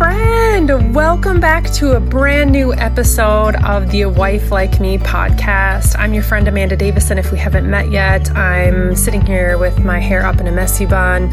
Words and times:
friend. 0.00 0.94
Welcome 0.94 1.40
back 1.40 1.70
to 1.72 1.92
a 1.92 2.00
brand 2.00 2.52
new 2.52 2.72
episode 2.72 3.54
of 3.56 3.90
the 3.90 4.06
Wife 4.06 4.50
Like 4.50 4.80
Me 4.80 4.96
podcast. 4.96 5.94
I'm 5.98 6.14
your 6.14 6.22
friend 6.22 6.48
Amanda 6.48 6.74
Davison. 6.74 7.18
If 7.18 7.30
we 7.30 7.36
haven't 7.36 7.68
met 7.68 7.90
yet, 7.90 8.34
I'm 8.34 8.96
sitting 8.96 9.20
here 9.20 9.58
with 9.58 9.84
my 9.84 10.00
hair 10.00 10.24
up 10.24 10.40
in 10.40 10.46
a 10.46 10.52
messy 10.52 10.86
bun, 10.86 11.30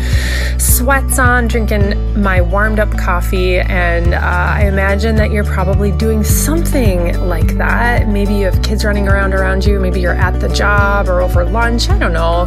sweats 0.60 1.18
on, 1.18 1.48
drinking 1.48 2.22
my 2.22 2.42
warmed 2.42 2.80
up 2.80 2.92
coffee, 2.98 3.60
and 3.60 4.14
uh, 4.14 4.20
I 4.20 4.66
imagine 4.66 5.16
that 5.16 5.32
you're 5.32 5.46
probably 5.46 5.94
doing 5.94 6.22
something 6.26 7.18
like 7.26 7.56
that. 7.56 8.10
Maybe 8.10 8.34
you 8.34 8.44
have 8.46 8.62
kids 8.64 8.84
running 8.84 9.08
around 9.08 9.34
around 9.34 9.66
you, 9.66 9.80
maybe 9.80 10.02
you're 10.02 10.14
at 10.14 10.42
the 10.42 10.50
job 10.50 11.08
or 11.08 11.22
over 11.22 11.46
lunch, 11.46 11.90
I 11.90 11.98
don't 11.98 12.12
know, 12.12 12.46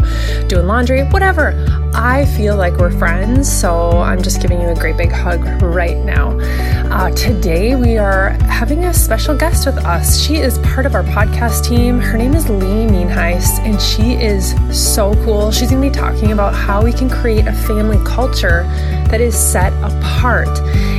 doing 0.48 0.66
laundry, 0.66 1.02
whatever. 1.05 1.55
I 1.95 2.27
feel 2.37 2.57
like 2.57 2.77
we're 2.77 2.91
friends, 2.91 3.50
so 3.50 4.00
I'm 4.00 4.23
just 4.23 4.43
giving 4.43 4.61
you 4.61 4.68
a 4.68 4.75
great 4.75 4.98
big 4.98 5.11
hug 5.11 5.41
right 5.62 5.96
now. 5.96 6.09
Uh, 6.19 7.10
today, 7.12 7.77
we 7.77 7.96
are 7.96 8.30
having 8.45 8.84
a 8.84 8.95
special 8.95 9.37
guest 9.37 9.66
with 9.66 9.78
us. 9.84 10.20
She 10.20 10.36
is 10.36 10.59
part 10.59 10.86
of 10.86 10.95
our 10.95 11.05
podcast 11.05 11.64
team. 11.64 12.00
Her 12.00 12.19
name 12.19 12.34
is 12.34 12.48
Lee 12.48 12.86
Nienhuis, 12.86 13.60
and 13.60 13.80
she 13.80 14.14
is 14.14 14.55
so 14.73 15.14
cool. 15.24 15.50
She's 15.50 15.70
going 15.70 15.83
to 15.83 15.88
be 15.88 15.95
talking 15.95 16.33
about 16.33 16.55
how 16.55 16.83
we 16.83 16.92
can 16.92 17.09
create 17.09 17.46
a 17.46 17.52
family 17.52 17.98
culture 18.05 18.64
that 19.09 19.20
is 19.20 19.38
set 19.38 19.73
apart. 19.83 20.48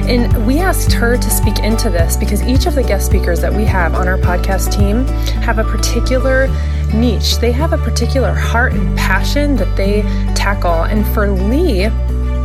And 0.07 0.45
we 0.45 0.59
asked 0.59 0.91
her 0.93 1.17
to 1.17 1.29
speak 1.29 1.59
into 1.59 1.89
this 1.89 2.17
because 2.17 2.41
each 2.43 2.65
of 2.65 2.75
the 2.75 2.83
guest 2.83 3.05
speakers 3.05 3.41
that 3.41 3.53
we 3.53 3.65
have 3.65 3.93
on 3.93 4.07
our 4.07 4.17
podcast 4.17 4.75
team 4.75 5.05
have 5.41 5.59
a 5.59 5.63
particular 5.63 6.47
niche. 6.93 7.37
They 7.37 7.51
have 7.51 7.73
a 7.73 7.77
particular 7.77 8.33
heart 8.33 8.73
and 8.73 8.97
passion 8.97 9.55
that 9.57 9.75
they 9.75 10.01
tackle. 10.35 10.83
And 10.83 11.05
for 11.13 11.29
Lee, 11.29 11.89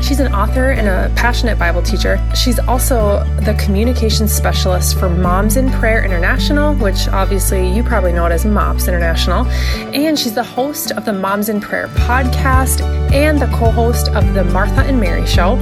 She's 0.01 0.21
an 0.21 0.33
author 0.33 0.71
and 0.71 0.89
a 0.89 1.13
passionate 1.17 1.59
Bible 1.59 1.83
teacher. 1.83 2.21
She's 2.35 2.59
also 2.59 3.25
the 3.41 3.55
communications 3.55 4.33
specialist 4.33 4.99
for 4.99 5.09
Moms 5.09 5.57
in 5.57 5.71
Prayer 5.73 6.05
International, 6.05 6.75
which 6.75 7.09
obviously 7.09 7.73
you 7.73 7.83
probably 7.83 8.13
know 8.13 8.27
it 8.27 8.33
as 8.33 8.45
MOPS 8.45 8.89
International. 8.89 9.47
And 9.95 10.19
she's 10.19 10.35
the 10.35 10.45
host 10.45 10.93
of 10.93 11.05
the 11.05 11.13
Moms 11.13 11.49
in 11.49 11.61
Prayer 11.61 11.89
podcast 11.89 12.81
and 13.13 13.41
the 13.41 13.47
co 13.47 13.71
host 13.71 14.09
of 14.11 14.35
the 14.35 14.45
Martha 14.45 14.83
and 14.83 15.01
Mary 15.01 15.27
Show. 15.27 15.57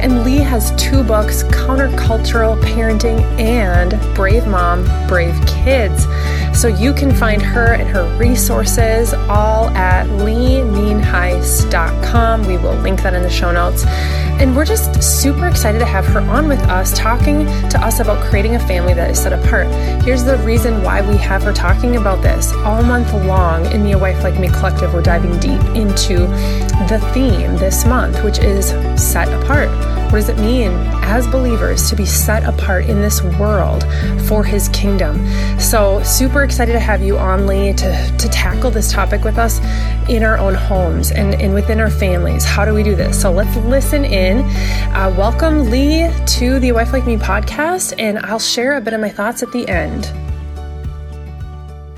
And 0.00 0.24
Lee 0.24 0.38
has 0.38 0.70
two 0.76 1.02
books 1.02 1.42
Countercultural 1.44 2.62
Parenting 2.62 3.20
and 3.40 3.98
Brave 4.14 4.46
Mom, 4.46 4.84
Brave 5.08 5.34
Kids. 5.46 6.06
So 6.58 6.68
you 6.68 6.92
can 6.92 7.14
find 7.14 7.40
her 7.40 7.74
and 7.74 7.88
her 7.88 8.04
resources 8.16 9.14
all 9.14 9.70
at 9.70 10.08
leenienhuis.com. 10.08 12.46
We 12.46 12.56
will 12.56 12.74
link 12.76 13.02
that 13.02 13.14
in 13.14 13.22
the 13.22 13.30
show 13.30 13.52
notes. 13.52 13.77
And 13.86 14.54
we're 14.54 14.64
just 14.64 15.02
super 15.02 15.48
excited 15.48 15.78
to 15.80 15.84
have 15.84 16.06
her 16.06 16.20
on 16.20 16.48
with 16.48 16.60
us, 16.64 16.96
talking 16.96 17.46
to 17.70 17.80
us 17.82 18.00
about 18.00 18.24
creating 18.24 18.54
a 18.54 18.60
family 18.60 18.94
that 18.94 19.10
is 19.10 19.20
set 19.20 19.32
apart. 19.32 19.66
Here's 20.02 20.24
the 20.24 20.38
reason 20.38 20.82
why 20.82 21.00
we 21.00 21.16
have 21.16 21.42
her 21.42 21.52
talking 21.52 21.96
about 21.96 22.22
this. 22.22 22.52
All 22.64 22.82
month 22.82 23.12
long 23.12 23.66
in 23.66 23.82
the 23.82 23.92
A 23.92 23.98
Wife 23.98 24.22
Like 24.22 24.38
Me 24.38 24.48
Collective, 24.48 24.94
we're 24.94 25.02
diving 25.02 25.38
deep 25.40 25.62
into 25.74 26.26
the 26.88 27.00
theme 27.12 27.56
this 27.56 27.84
month, 27.84 28.22
which 28.22 28.38
is 28.38 28.68
set 29.00 29.28
apart. 29.42 29.68
What 30.12 30.20
does 30.20 30.28
it 30.28 30.38
mean 30.38 30.72
as 31.08 31.26
believers 31.26 31.88
to 31.88 31.96
be 31.96 32.04
set 32.04 32.44
apart 32.44 32.84
in 32.84 33.00
this 33.00 33.22
world 33.22 33.82
for 34.28 34.44
His 34.44 34.68
kingdom? 34.68 35.26
So, 35.58 36.02
super 36.02 36.44
excited 36.44 36.74
to 36.74 36.80
have 36.80 37.02
you 37.02 37.16
on, 37.16 37.46
Lee, 37.46 37.72
to, 37.72 38.16
to 38.18 38.28
tackle 38.28 38.70
this 38.70 38.92
topic 38.92 39.24
with 39.24 39.38
us 39.38 39.58
in 40.10 40.22
our 40.22 40.36
own 40.36 40.54
homes 40.54 41.10
and, 41.10 41.34
and 41.34 41.54
within 41.54 41.80
our 41.80 41.90
families. 41.90 42.44
How 42.44 42.66
do 42.66 42.74
we 42.74 42.82
do 42.82 42.94
this? 42.94 43.20
So, 43.20 43.32
let's 43.32 43.56
listen 43.56 44.04
in. 44.04 44.40
Uh, 44.92 45.14
welcome, 45.16 45.70
Lee, 45.70 46.10
to 46.36 46.60
the 46.60 46.72
Wife 46.72 46.92
Like 46.92 47.06
Me 47.06 47.16
podcast, 47.16 47.94
and 47.98 48.18
I'll 48.18 48.38
share 48.38 48.76
a 48.76 48.80
bit 48.80 48.92
of 48.92 49.00
my 49.00 49.08
thoughts 49.08 49.42
at 49.42 49.50
the 49.52 49.66
end. 49.66 50.12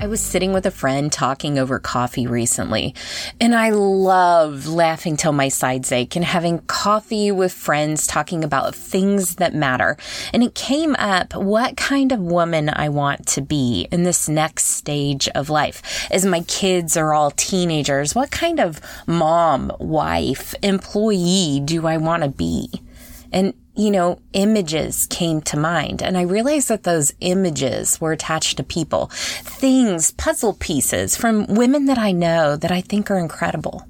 I 0.01 0.07
was 0.07 0.19
sitting 0.19 0.51
with 0.51 0.65
a 0.65 0.71
friend 0.71 1.11
talking 1.11 1.59
over 1.59 1.77
coffee 1.77 2.25
recently, 2.25 2.95
and 3.39 3.53
I 3.53 3.69
love 3.69 4.65
laughing 4.65 5.15
till 5.15 5.31
my 5.31 5.47
sides 5.47 5.91
ache 5.91 6.15
and 6.15 6.25
having 6.25 6.57
coffee 6.61 7.31
with 7.31 7.53
friends 7.53 8.07
talking 8.07 8.43
about 8.43 8.73
things 8.73 9.35
that 9.35 9.53
matter. 9.53 9.97
And 10.33 10.41
it 10.41 10.55
came 10.55 10.95
up 10.95 11.35
what 11.35 11.77
kind 11.77 12.11
of 12.11 12.19
woman 12.19 12.71
I 12.73 12.89
want 12.89 13.27
to 13.27 13.41
be 13.41 13.87
in 13.91 14.01
this 14.01 14.27
next 14.27 14.69
stage 14.69 15.29
of 15.35 15.51
life. 15.51 16.07
As 16.09 16.25
my 16.25 16.41
kids 16.41 16.97
are 16.97 17.13
all 17.13 17.29
teenagers, 17.29 18.15
what 18.15 18.31
kind 18.31 18.59
of 18.59 18.81
mom, 19.05 19.71
wife, 19.77 20.55
employee 20.63 21.61
do 21.63 21.85
I 21.85 21.97
want 21.97 22.23
to 22.23 22.29
be? 22.29 22.71
And 23.31 23.53
you 23.81 23.89
know, 23.89 24.19
images 24.33 25.07
came 25.07 25.41
to 25.41 25.57
mind. 25.57 26.03
And 26.03 26.15
I 26.15 26.21
realized 26.21 26.69
that 26.69 26.83
those 26.83 27.13
images 27.19 27.99
were 27.99 28.11
attached 28.11 28.57
to 28.57 28.63
people, 28.63 29.07
things, 29.07 30.11
puzzle 30.11 30.53
pieces 30.53 31.17
from 31.17 31.47
women 31.47 31.87
that 31.87 31.97
I 31.97 32.11
know 32.11 32.55
that 32.57 32.71
I 32.71 32.81
think 32.81 33.09
are 33.09 33.17
incredible. 33.17 33.87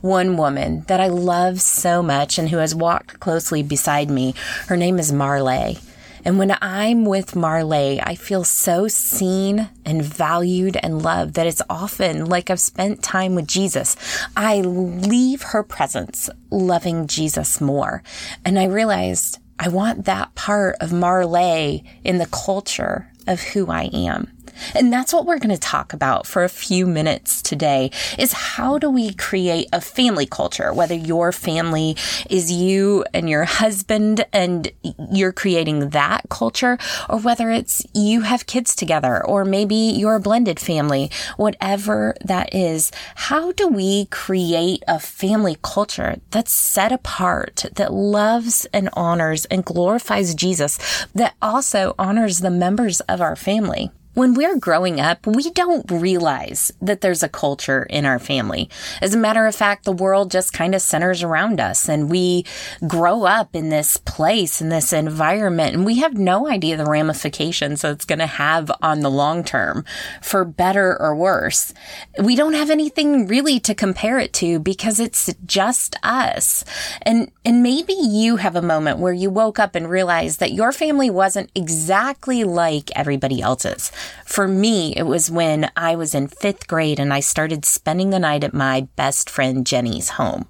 One 0.00 0.36
woman 0.36 0.84
that 0.86 1.00
I 1.00 1.08
love 1.08 1.60
so 1.60 2.02
much 2.04 2.38
and 2.38 2.48
who 2.48 2.58
has 2.58 2.72
walked 2.72 3.18
closely 3.18 3.64
beside 3.64 4.10
me, 4.10 4.34
her 4.68 4.76
name 4.76 5.00
is 5.00 5.12
Marley. 5.12 5.78
And 6.24 6.38
when 6.38 6.56
I'm 6.62 7.04
with 7.04 7.34
Marley, 7.34 8.00
I 8.00 8.14
feel 8.14 8.44
so 8.44 8.86
seen 8.86 9.68
and 9.84 10.02
valued 10.02 10.76
and 10.82 11.02
loved 11.02 11.34
that 11.34 11.46
it's 11.46 11.62
often 11.68 12.26
like 12.26 12.48
I've 12.48 12.60
spent 12.60 13.02
time 13.02 13.34
with 13.34 13.48
Jesus. 13.48 13.96
I 14.36 14.60
leave 14.60 15.42
her 15.42 15.62
presence 15.62 16.30
loving 16.50 17.08
Jesus 17.08 17.60
more. 17.60 18.02
And 18.44 18.58
I 18.58 18.66
realized 18.66 19.38
I 19.58 19.68
want 19.68 20.04
that 20.04 20.34
part 20.34 20.76
of 20.80 20.92
Marley 20.92 21.84
in 22.04 22.18
the 22.18 22.26
culture 22.26 23.10
of 23.26 23.40
who 23.40 23.70
I 23.70 23.84
am. 23.92 24.28
And 24.74 24.92
that's 24.92 25.12
what 25.12 25.26
we're 25.26 25.38
going 25.38 25.54
to 25.54 25.60
talk 25.60 25.92
about 25.92 26.26
for 26.26 26.44
a 26.44 26.48
few 26.48 26.86
minutes 26.86 27.42
today 27.42 27.90
is 28.18 28.32
how 28.32 28.78
do 28.78 28.90
we 28.90 29.14
create 29.14 29.68
a 29.72 29.80
family 29.80 30.26
culture, 30.26 30.72
whether 30.72 30.94
your 30.94 31.32
family 31.32 31.96
is 32.30 32.50
you 32.50 33.04
and 33.12 33.28
your 33.28 33.44
husband 33.44 34.24
and 34.32 34.70
you're 35.10 35.32
creating 35.32 35.90
that 35.90 36.28
culture, 36.28 36.78
or 37.08 37.18
whether 37.18 37.50
it's 37.50 37.84
you 37.94 38.22
have 38.22 38.46
kids 38.46 38.74
together, 38.74 39.24
or 39.24 39.44
maybe 39.44 39.74
you're 39.74 40.16
a 40.16 40.20
blended 40.20 40.58
family, 40.58 41.10
whatever 41.36 42.14
that 42.24 42.54
is. 42.54 42.90
How 43.14 43.52
do 43.52 43.68
we 43.68 44.06
create 44.06 44.82
a 44.88 44.98
family 44.98 45.56
culture 45.62 46.16
that's 46.30 46.52
set 46.52 46.92
apart, 46.92 47.64
that 47.74 47.92
loves 47.92 48.66
and 48.72 48.88
honors 48.94 49.44
and 49.46 49.64
glorifies 49.64 50.34
Jesus, 50.34 50.78
that 51.14 51.34
also 51.40 51.94
honors 51.98 52.40
the 52.40 52.50
members 52.50 53.00
of 53.02 53.20
our 53.20 53.36
family? 53.36 53.90
When 54.14 54.34
we're 54.34 54.58
growing 54.58 55.00
up, 55.00 55.26
we 55.26 55.50
don't 55.50 55.90
realize 55.90 56.70
that 56.82 57.00
there's 57.00 57.22
a 57.22 57.30
culture 57.30 57.84
in 57.84 58.04
our 58.04 58.18
family. 58.18 58.68
As 59.00 59.14
a 59.14 59.18
matter 59.18 59.46
of 59.46 59.54
fact, 59.54 59.86
the 59.86 59.92
world 59.92 60.30
just 60.30 60.52
kind 60.52 60.74
of 60.74 60.82
centers 60.82 61.22
around 61.22 61.60
us 61.60 61.88
and 61.88 62.10
we 62.10 62.44
grow 62.86 63.24
up 63.24 63.56
in 63.56 63.70
this 63.70 63.96
place, 63.96 64.60
in 64.60 64.68
this 64.68 64.92
environment, 64.92 65.74
and 65.74 65.86
we 65.86 66.00
have 66.00 66.12
no 66.12 66.46
idea 66.46 66.76
the 66.76 66.84
ramifications 66.84 67.80
that 67.80 67.92
it's 67.92 68.04
going 68.04 68.18
to 68.18 68.26
have 68.26 68.70
on 68.82 69.00
the 69.00 69.10
long 69.10 69.44
term 69.44 69.82
for 70.20 70.44
better 70.44 71.00
or 71.00 71.16
worse. 71.16 71.72
We 72.22 72.36
don't 72.36 72.52
have 72.52 72.68
anything 72.68 73.26
really 73.26 73.60
to 73.60 73.74
compare 73.74 74.18
it 74.18 74.34
to 74.34 74.58
because 74.58 75.00
it's 75.00 75.32
just 75.46 75.96
us. 76.02 76.66
And, 77.00 77.32
and 77.46 77.62
maybe 77.62 77.94
you 77.94 78.36
have 78.36 78.56
a 78.56 78.62
moment 78.62 78.98
where 78.98 79.14
you 79.14 79.30
woke 79.30 79.58
up 79.58 79.74
and 79.74 79.88
realized 79.88 80.38
that 80.40 80.52
your 80.52 80.70
family 80.70 81.08
wasn't 81.08 81.50
exactly 81.54 82.44
like 82.44 82.90
everybody 82.94 83.40
else's. 83.40 83.90
For 84.24 84.48
me, 84.48 84.94
it 84.96 85.04
was 85.04 85.30
when 85.30 85.70
I 85.76 85.96
was 85.96 86.14
in 86.14 86.28
fifth 86.28 86.66
grade 86.66 86.98
and 86.98 87.12
I 87.12 87.20
started 87.20 87.64
spending 87.64 88.10
the 88.10 88.18
night 88.18 88.44
at 88.44 88.54
my 88.54 88.88
best 88.96 89.28
friend 89.28 89.66
Jenny's 89.66 90.10
home. 90.10 90.46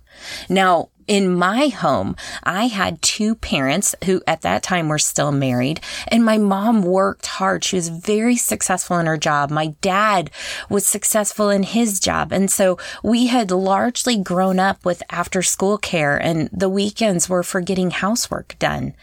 Now, 0.49 0.91
in 1.09 1.35
my 1.35 1.69
home, 1.69 2.17
I 2.45 2.69
had 2.69 3.03
two 3.03 3.35
parents 3.35 3.95
who 4.05 4.23
at 4.27 4.43
that 4.43 4.63
time 4.63 4.89
were 4.89 4.99
still 4.99 5.33
married 5.33 5.81
and 6.09 6.25
my 6.25 6.39
mom 6.39 6.83
worked 6.83 7.27
hard. 7.27 7.65
She 7.65 7.77
was 7.77 7.89
very 7.89 8.37
successful 8.37 8.99
in 8.99 9.07
her 9.07 9.17
job. 9.17 9.51
My 9.51 9.75
dad 9.81 10.31
was 10.69 10.87
successful 10.87 11.51
in 11.51 11.65
his 11.65 11.99
job. 11.99 12.33
And 12.33 12.51
so 12.51 12.79
we 13.03 13.27
had 13.27 13.51
largely 13.51 14.17
grown 14.17 14.59
up 14.59 14.85
with 14.85 15.03
after 15.11 15.43
school 15.43 15.77
care 15.77 16.17
and 16.17 16.49
the 16.53 16.69
weekends 16.69 17.29
were 17.29 17.43
for 17.43 17.61
getting 17.61 17.91
housework 17.91 18.57
done. 18.59 18.95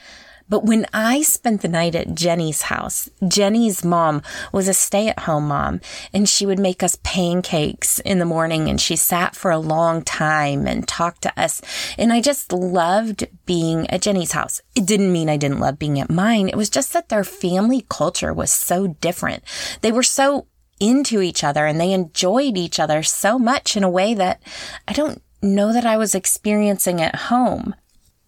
But 0.50 0.66
when 0.66 0.86
I 0.94 1.22
spent 1.22 1.62
the 1.62 1.68
night 1.68 1.96
at 1.96 2.16
Jenny's 2.16 2.64
house, 2.64 3.10
Jenny's 3.28 3.86
mom 3.86 4.22
was 4.52 4.68
a 4.68 4.74
stay 4.74 5.08
at 5.08 5.20
home 5.20 5.48
mom 5.48 5.80
and 6.14 6.28
she 6.28 6.46
would 6.46 6.60
make 6.60 6.82
us 6.82 6.98
pancakes 7.04 8.00
in 8.00 8.20
the 8.20 8.26
morning 8.26 8.68
and 8.68 8.82
she 8.82 8.96
sat 8.96 9.36
for 9.36 9.52
a 9.52 9.60
long 9.60 10.02
time 10.02 10.66
and 10.68 10.88
talked 10.88 11.22
to 11.22 11.40
us. 11.40 11.62
And 11.98 12.12
I 12.12 12.20
just 12.20 12.52
loved 12.52 13.28
being 13.46 13.90
at 13.90 14.02
Jenny's 14.02 14.32
house. 14.32 14.62
It 14.76 14.86
didn't 14.86 15.14
mean 15.14 15.30
I 15.30 15.38
didn't 15.38 15.60
love 15.60 15.78
being 15.78 16.00
at 16.00 16.10
mine. 16.10 16.50
It 16.50 16.58
was 16.58 16.70
just 16.70 16.94
that 16.94 17.10
their 17.10 17.24
family 17.24 17.86
culture 17.90 18.34
was 18.34 18.52
so 18.52 18.88
different. 18.88 19.44
They 19.82 19.92
were 19.92 20.04
so 20.04 20.48
into 20.80 21.22
each 21.22 21.44
other 21.44 21.66
and 21.66 21.80
they 21.80 21.92
enjoyed 21.92 22.58
each 22.58 22.80
other 22.80 23.04
so 23.04 23.38
much 23.38 23.76
in 23.76 23.84
a 23.84 23.90
way 23.90 24.14
that 24.14 24.42
I 24.88 24.94
don't 24.94 25.22
know 25.42 25.74
that 25.74 25.86
I 25.86 25.98
was 25.98 26.16
experiencing 26.16 27.02
at 27.02 27.16
home. 27.16 27.76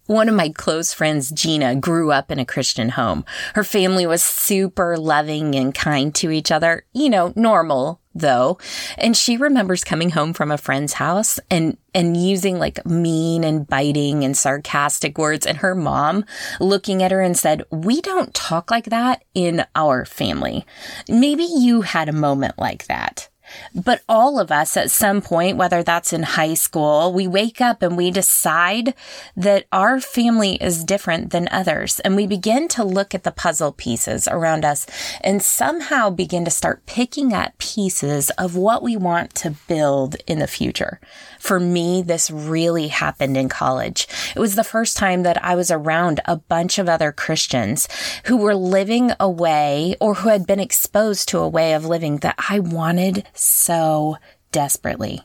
One 0.06 0.28
of 0.28 0.34
my 0.34 0.48
close 0.50 0.92
friends, 0.92 1.30
Gina, 1.30 1.76
grew 1.76 2.10
up 2.10 2.30
in 2.30 2.38
a 2.38 2.44
Christian 2.44 2.90
home. 2.90 3.24
Her 3.54 3.64
family 3.64 4.06
was 4.06 4.22
super 4.22 4.96
loving 4.96 5.54
and 5.54 5.74
kind 5.74 6.14
to 6.16 6.30
each 6.30 6.50
other. 6.50 6.84
You 6.92 7.08
know, 7.08 7.32
normal 7.36 8.00
though. 8.14 8.58
And 8.98 9.16
she 9.16 9.36
remembers 9.36 9.84
coming 9.84 10.10
home 10.10 10.32
from 10.32 10.50
a 10.50 10.58
friend's 10.58 10.94
house 10.94 11.40
and, 11.50 11.78
and 11.94 12.16
using 12.16 12.58
like 12.58 12.84
mean 12.84 13.44
and 13.44 13.66
biting 13.66 14.24
and 14.24 14.36
sarcastic 14.36 15.18
words. 15.18 15.46
And 15.46 15.58
her 15.58 15.74
mom 15.74 16.24
looking 16.60 17.02
at 17.02 17.10
her 17.10 17.20
and 17.20 17.36
said, 17.36 17.62
we 17.70 18.00
don't 18.00 18.34
talk 18.34 18.70
like 18.70 18.86
that 18.86 19.24
in 19.34 19.64
our 19.74 20.04
family. 20.04 20.66
Maybe 21.08 21.44
you 21.44 21.82
had 21.82 22.08
a 22.08 22.12
moment 22.12 22.58
like 22.58 22.86
that. 22.86 23.28
But 23.74 24.02
all 24.08 24.38
of 24.38 24.50
us 24.50 24.76
at 24.76 24.90
some 24.90 25.22
point, 25.22 25.56
whether 25.56 25.82
that's 25.82 26.12
in 26.12 26.22
high 26.22 26.54
school, 26.54 27.12
we 27.12 27.26
wake 27.26 27.60
up 27.60 27.82
and 27.82 27.96
we 27.96 28.10
decide 28.10 28.94
that 29.36 29.66
our 29.72 30.00
family 30.00 30.54
is 30.56 30.84
different 30.84 31.30
than 31.30 31.48
others. 31.50 32.00
And 32.00 32.16
we 32.16 32.26
begin 32.26 32.68
to 32.68 32.84
look 32.84 33.14
at 33.14 33.24
the 33.24 33.30
puzzle 33.30 33.72
pieces 33.72 34.28
around 34.28 34.64
us 34.64 34.86
and 35.20 35.42
somehow 35.42 36.10
begin 36.10 36.44
to 36.44 36.50
start 36.50 36.86
picking 36.86 37.32
at 37.32 37.58
pieces 37.58 38.30
of 38.30 38.56
what 38.56 38.82
we 38.82 38.96
want 38.96 39.34
to 39.36 39.56
build 39.68 40.16
in 40.26 40.38
the 40.38 40.46
future. 40.46 41.00
For 41.42 41.58
me, 41.58 42.02
this 42.02 42.30
really 42.30 42.86
happened 42.86 43.36
in 43.36 43.48
college. 43.48 44.06
It 44.36 44.38
was 44.38 44.54
the 44.54 44.62
first 44.62 44.96
time 44.96 45.24
that 45.24 45.42
I 45.42 45.56
was 45.56 45.72
around 45.72 46.20
a 46.24 46.36
bunch 46.36 46.78
of 46.78 46.88
other 46.88 47.10
Christians 47.10 47.88
who 48.26 48.36
were 48.36 48.54
living 48.54 49.10
a 49.18 49.28
way 49.28 49.96
or 50.00 50.14
who 50.14 50.28
had 50.28 50.46
been 50.46 50.60
exposed 50.60 51.28
to 51.30 51.40
a 51.40 51.48
way 51.48 51.74
of 51.74 51.84
living 51.84 52.18
that 52.18 52.36
I 52.48 52.60
wanted 52.60 53.26
so 53.34 54.18
desperately. 54.52 55.20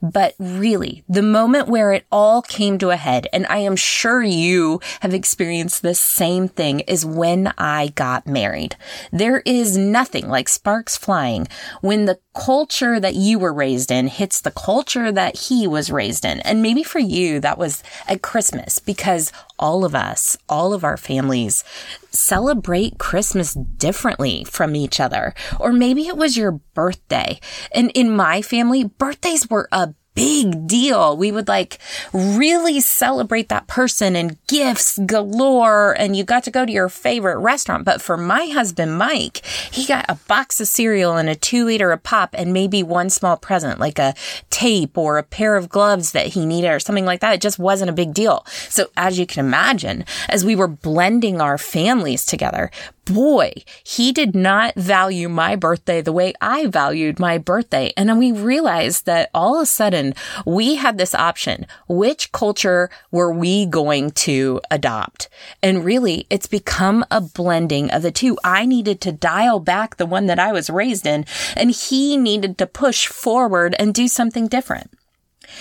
But 0.00 0.34
really, 0.38 1.04
the 1.08 1.22
moment 1.22 1.68
where 1.68 1.92
it 1.92 2.06
all 2.10 2.40
came 2.40 2.78
to 2.78 2.90
a 2.90 2.96
head, 2.96 3.26
and 3.32 3.46
I 3.48 3.58
am 3.58 3.76
sure 3.76 4.22
you 4.22 4.80
have 5.00 5.12
experienced 5.12 5.82
the 5.82 5.94
same 5.94 6.48
thing, 6.48 6.80
is 6.80 7.04
when 7.04 7.52
I 7.58 7.88
got 7.88 8.26
married. 8.26 8.76
There 9.12 9.42
is 9.44 9.76
nothing 9.76 10.28
like 10.28 10.48
sparks 10.48 10.96
flying 10.96 11.48
when 11.82 12.06
the 12.06 12.18
culture 12.34 12.98
that 13.00 13.14
you 13.14 13.38
were 13.38 13.52
raised 13.52 13.90
in 13.90 14.06
hits 14.06 14.40
the 14.40 14.50
culture 14.50 15.12
that 15.12 15.36
he 15.36 15.66
was 15.66 15.90
raised 15.90 16.24
in. 16.24 16.40
And 16.40 16.62
maybe 16.62 16.82
for 16.82 17.00
you, 17.00 17.40
that 17.40 17.58
was 17.58 17.82
at 18.06 18.22
Christmas 18.22 18.78
because 18.78 19.32
all 19.60 19.84
of 19.84 19.94
us, 19.94 20.36
all 20.48 20.72
of 20.72 20.82
our 20.82 20.96
families 20.96 21.62
celebrate 22.10 22.98
Christmas 22.98 23.54
differently 23.54 24.42
from 24.44 24.74
each 24.74 24.98
other. 24.98 25.34
Or 25.60 25.72
maybe 25.72 26.08
it 26.08 26.16
was 26.16 26.36
your 26.36 26.52
birthday. 26.52 27.38
And 27.72 27.92
in 27.94 28.10
my 28.10 28.42
family, 28.42 28.84
birthdays 28.84 29.48
were 29.48 29.68
a 29.70 29.94
big 30.20 30.66
deal. 30.66 31.16
We 31.16 31.32
would 31.32 31.48
like 31.48 31.78
really 32.12 32.80
celebrate 32.80 33.48
that 33.48 33.66
person 33.68 34.14
and 34.14 34.36
gifts 34.48 34.98
galore. 35.06 35.96
And 35.98 36.14
you 36.14 36.24
got 36.24 36.44
to 36.44 36.50
go 36.50 36.66
to 36.66 36.72
your 36.72 36.90
favorite 36.90 37.38
restaurant. 37.38 37.86
But 37.86 38.02
for 38.02 38.18
my 38.18 38.44
husband, 38.48 38.98
Mike, 38.98 39.38
he 39.46 39.86
got 39.86 40.04
a 40.10 40.18
box 40.28 40.60
of 40.60 40.68
cereal 40.68 41.16
and 41.16 41.30
a 41.30 41.34
two 41.34 41.64
liter 41.64 41.90
of 41.90 42.02
pop 42.02 42.34
and 42.36 42.52
maybe 42.52 42.82
one 42.82 43.08
small 43.08 43.38
present, 43.38 43.80
like 43.80 43.98
a 43.98 44.14
tape 44.50 44.98
or 44.98 45.16
a 45.16 45.22
pair 45.22 45.56
of 45.56 45.70
gloves 45.70 46.12
that 46.12 46.26
he 46.26 46.44
needed 46.44 46.68
or 46.68 46.80
something 46.80 47.06
like 47.06 47.20
that. 47.20 47.36
It 47.36 47.40
just 47.40 47.58
wasn't 47.58 47.88
a 47.88 47.94
big 47.94 48.12
deal. 48.12 48.44
So 48.68 48.90
as 48.98 49.18
you 49.18 49.24
can 49.26 49.46
imagine, 49.46 50.04
as 50.28 50.44
we 50.44 50.54
were 50.54 50.68
blending 50.68 51.40
our 51.40 51.56
families 51.56 52.26
together, 52.26 52.70
boy, 53.12 53.52
he 53.84 54.12
did 54.12 54.34
not 54.34 54.74
value 54.74 55.28
my 55.28 55.56
birthday 55.56 56.00
the 56.00 56.12
way 56.12 56.32
I 56.40 56.66
valued 56.66 57.18
my 57.18 57.38
birthday. 57.38 57.92
And 57.96 58.08
then 58.08 58.18
we 58.18 58.32
realized 58.32 59.06
that 59.06 59.30
all 59.34 59.56
of 59.56 59.62
a 59.62 59.66
sudden 59.66 60.14
we 60.46 60.76
had 60.76 60.98
this 60.98 61.14
option. 61.14 61.66
Which 61.88 62.32
culture 62.32 62.90
were 63.10 63.32
we 63.32 63.66
going 63.66 64.12
to 64.12 64.60
adopt? 64.70 65.28
And 65.62 65.84
really, 65.84 66.26
it's 66.30 66.46
become 66.46 67.04
a 67.10 67.20
blending 67.20 67.90
of 67.90 68.02
the 68.02 68.10
two. 68.10 68.38
I 68.44 68.66
needed 68.66 69.00
to 69.02 69.12
dial 69.12 69.60
back 69.60 69.96
the 69.96 70.06
one 70.06 70.26
that 70.26 70.38
I 70.38 70.52
was 70.52 70.70
raised 70.70 71.06
in, 71.06 71.26
and 71.56 71.70
he 71.70 72.16
needed 72.16 72.58
to 72.58 72.66
push 72.66 73.06
forward 73.06 73.74
and 73.78 73.92
do 73.92 74.08
something 74.08 74.46
different. 74.46 74.90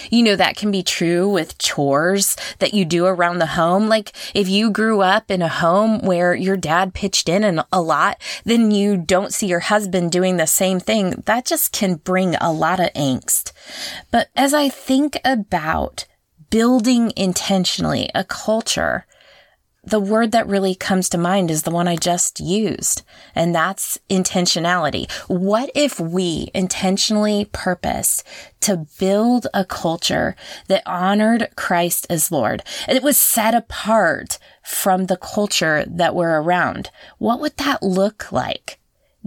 You 0.10 0.24
know, 0.24 0.36
that 0.36 0.56
can 0.56 0.72
be 0.72 0.84
true 0.84 1.30
with 1.30 1.58
chores 1.58 2.36
that 2.60 2.74
you 2.74 2.86
do 2.86 3.06
around 3.06 3.40
the 3.40 3.46
home. 3.46 3.88
Like 3.88 4.14
if 4.34 4.48
you 4.48 4.72
grew 4.72 5.02
up 5.02 5.30
in 5.30 5.42
a 5.42 5.48
home 5.48 6.00
where 6.00 6.34
your 6.34 6.58
dad 6.58 6.94
pitched 6.94 7.30
in 7.30 7.62
a 7.72 7.82
lot, 7.82 8.22
then 8.44 8.72
you 8.72 8.98
don't 8.98 9.34
see 9.34 9.48
your 9.48 9.60
husband 9.62 10.12
doing 10.12 10.38
the 10.38 10.48
same 10.48 10.80
thing. 10.80 11.24
That 11.26 11.46
just 11.46 11.72
can 11.72 11.96
bring 11.96 12.36
a 12.36 12.52
lot 12.52 12.80
of 12.80 12.94
angst. 12.94 13.52
But 14.12 14.30
as 14.36 14.54
I 14.54 14.70
think 14.70 15.20
about 15.24 16.06
building 16.50 17.14
intentionally 17.16 18.10
a 18.16 18.24
culture 18.24 19.06
the 19.90 20.00
word 20.00 20.32
that 20.32 20.48
really 20.48 20.76
comes 20.76 21.10
to 21.10 21.18
mind 21.18 21.52
is 21.52 21.64
the 21.64 21.72
one 21.72 21.88
I 21.88 21.96
just 21.96 22.40
used, 22.40 23.04
and 23.36 23.54
that's 23.54 24.00
intentionality. 24.10 25.12
What 25.28 25.70
if 25.76 26.00
we 26.00 26.50
intentionally 26.54 27.46
purpose 27.52 28.24
to 28.62 28.88
build 29.00 29.48
a 29.54 29.66
culture 29.66 30.36
that 30.68 30.84
honored 30.86 31.50
Christ 31.56 32.08
as 32.10 32.32
Lord? 32.32 32.64
And 32.88 32.98
it 32.98 33.04
was 33.04 33.18
set 33.18 33.54
apart 33.54 34.40
from 34.64 35.06
the 35.06 35.18
culture 35.18 35.86
that 35.88 36.16
we're 36.16 36.42
around. 36.42 36.90
What 37.18 37.40
would 37.40 37.58
that 37.58 37.84
look 37.84 38.32
like? 38.32 38.79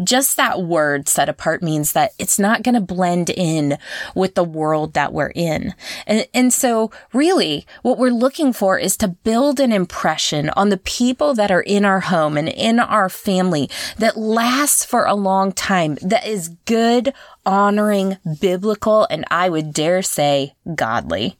Just 0.04 0.36
that 0.36 0.62
word 0.62 1.08
set 1.08 1.28
apart 1.28 1.62
means 1.62 1.92
that 1.92 2.12
it's 2.18 2.38
not 2.38 2.62
going 2.62 2.74
to 2.74 2.80
blend 2.80 3.30
in 3.30 3.78
with 4.14 4.34
the 4.34 4.44
world 4.44 4.94
that 4.94 5.12
we're 5.12 5.32
in. 5.34 5.74
And, 6.06 6.26
and 6.34 6.52
so 6.52 6.90
really 7.12 7.66
what 7.82 7.98
we're 7.98 8.10
looking 8.10 8.52
for 8.52 8.78
is 8.78 8.96
to 8.98 9.08
build 9.08 9.60
an 9.60 9.72
impression 9.72 10.50
on 10.50 10.68
the 10.68 10.76
people 10.78 11.34
that 11.34 11.50
are 11.50 11.62
in 11.62 11.84
our 11.84 12.00
home 12.00 12.36
and 12.36 12.48
in 12.48 12.80
our 12.80 13.08
family 13.08 13.70
that 13.98 14.16
lasts 14.16 14.84
for 14.84 15.04
a 15.04 15.14
long 15.14 15.52
time, 15.52 15.96
that 16.02 16.26
is 16.26 16.50
good, 16.64 17.12
honoring, 17.44 18.18
biblical, 18.40 19.06
and 19.10 19.24
I 19.30 19.48
would 19.48 19.72
dare 19.72 20.02
say 20.02 20.54
godly 20.74 21.36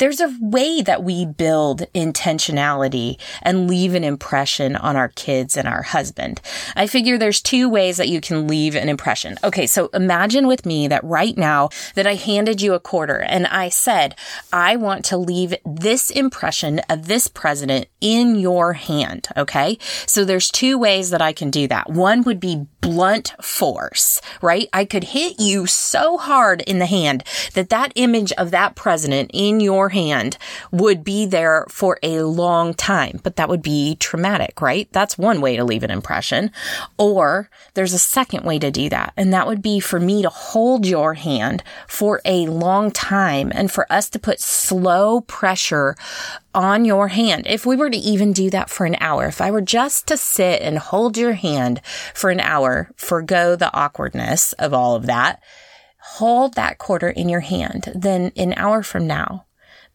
there's 0.00 0.20
a 0.20 0.34
way 0.40 0.80
that 0.80 1.04
we 1.04 1.26
build 1.26 1.82
intentionality 1.94 3.20
and 3.42 3.68
leave 3.68 3.94
an 3.94 4.02
impression 4.02 4.74
on 4.74 4.96
our 4.96 5.08
kids 5.08 5.56
and 5.56 5.68
our 5.68 5.82
husband. 5.82 6.40
I 6.74 6.86
figure 6.86 7.18
there's 7.18 7.42
two 7.42 7.68
ways 7.68 7.98
that 7.98 8.08
you 8.08 8.20
can 8.20 8.48
leave 8.48 8.74
an 8.74 8.88
impression. 8.88 9.36
Okay. 9.44 9.66
So 9.66 9.88
imagine 9.88 10.46
with 10.46 10.64
me 10.64 10.88
that 10.88 11.04
right 11.04 11.36
now 11.36 11.68
that 11.94 12.06
I 12.06 12.14
handed 12.14 12.62
you 12.62 12.72
a 12.72 12.80
quarter 12.80 13.18
and 13.20 13.46
I 13.46 13.68
said, 13.68 14.16
I 14.52 14.76
want 14.76 15.04
to 15.06 15.18
leave 15.18 15.54
this 15.66 16.10
impression 16.10 16.80
of 16.88 17.06
this 17.06 17.28
president 17.28 17.86
in 18.00 18.36
your 18.36 18.72
hand. 18.72 19.28
Okay. 19.36 19.76
So 20.06 20.24
there's 20.24 20.50
two 20.50 20.78
ways 20.78 21.10
that 21.10 21.20
I 21.20 21.34
can 21.34 21.50
do 21.50 21.68
that. 21.68 21.90
One 21.90 22.22
would 22.22 22.40
be 22.40 22.66
blunt 22.80 23.34
force, 23.42 24.20
right? 24.40 24.68
I 24.72 24.86
could 24.86 25.04
hit 25.04 25.38
you 25.38 25.66
so 25.66 26.16
hard 26.16 26.62
in 26.62 26.78
the 26.78 26.86
hand 26.86 27.22
that 27.52 27.68
that 27.68 27.92
image 27.94 28.32
of 28.32 28.50
that 28.52 28.74
president 28.74 29.30
in 29.34 29.60
your 29.60 29.89
hand 29.90 30.38
would 30.72 31.04
be 31.04 31.26
there 31.26 31.66
for 31.68 31.98
a 32.02 32.22
long 32.22 32.74
time, 32.74 33.20
but 33.22 33.36
that 33.36 33.48
would 33.48 33.62
be 33.62 33.96
traumatic, 33.96 34.60
right? 34.60 34.88
That's 34.92 35.16
one 35.16 35.40
way 35.40 35.56
to 35.56 35.64
leave 35.64 35.82
an 35.82 35.90
impression. 35.90 36.50
Or 36.98 37.50
there's 37.74 37.92
a 37.92 37.98
second 37.98 38.44
way 38.44 38.58
to 38.58 38.70
do 38.70 38.88
that. 38.88 39.12
And 39.16 39.32
that 39.32 39.46
would 39.46 39.62
be 39.62 39.78
for 39.78 40.00
me 40.00 40.22
to 40.22 40.28
hold 40.28 40.86
your 40.86 41.14
hand 41.14 41.62
for 41.86 42.20
a 42.24 42.46
long 42.46 42.90
time 42.90 43.52
and 43.54 43.70
for 43.70 43.90
us 43.92 44.08
to 44.10 44.18
put 44.18 44.40
slow 44.40 45.20
pressure 45.20 45.96
on 46.54 46.84
your 46.84 47.08
hand. 47.08 47.46
If 47.46 47.64
we 47.66 47.76
were 47.76 47.90
to 47.90 47.96
even 47.96 48.32
do 48.32 48.50
that 48.50 48.70
for 48.70 48.86
an 48.86 48.96
hour, 49.00 49.26
if 49.26 49.40
I 49.40 49.50
were 49.50 49.60
just 49.60 50.06
to 50.08 50.16
sit 50.16 50.62
and 50.62 50.78
hold 50.78 51.16
your 51.16 51.34
hand 51.34 51.80
for 52.14 52.30
an 52.30 52.40
hour, 52.40 52.90
forego 52.96 53.56
the 53.56 53.72
awkwardness 53.74 54.52
of 54.54 54.74
all 54.74 54.96
of 54.96 55.06
that, 55.06 55.42
hold 56.00 56.54
that 56.54 56.78
quarter 56.78 57.08
in 57.08 57.28
your 57.28 57.40
hand, 57.40 57.92
then 57.94 58.32
an 58.36 58.54
hour 58.56 58.82
from 58.82 59.06
now, 59.06 59.46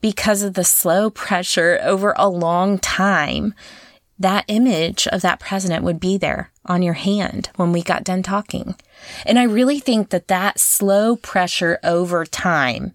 because 0.06 0.44
of 0.44 0.54
the 0.54 0.64
slow 0.64 1.10
pressure 1.10 1.80
over 1.82 2.14
a 2.16 2.30
long 2.30 2.78
time, 2.78 3.56
that 4.20 4.46
image 4.48 5.08
of 5.08 5.24
that 5.24 5.40
president 5.40 5.84
would 5.84 6.00
be 6.00 6.16
there 6.16 6.52
on 6.64 6.84
your 6.84 6.94
hand 6.94 7.50
when 7.56 7.72
we 7.72 7.82
got 7.82 8.04
done 8.04 8.22
talking. 8.22 8.76
And 9.26 9.40
I 9.40 9.44
really 9.46 9.80
think 9.80 10.12
that 10.12 10.28
that 10.28 10.60
slow 10.60 11.16
pressure 11.16 11.80
over 11.84 12.24
time 12.24 12.94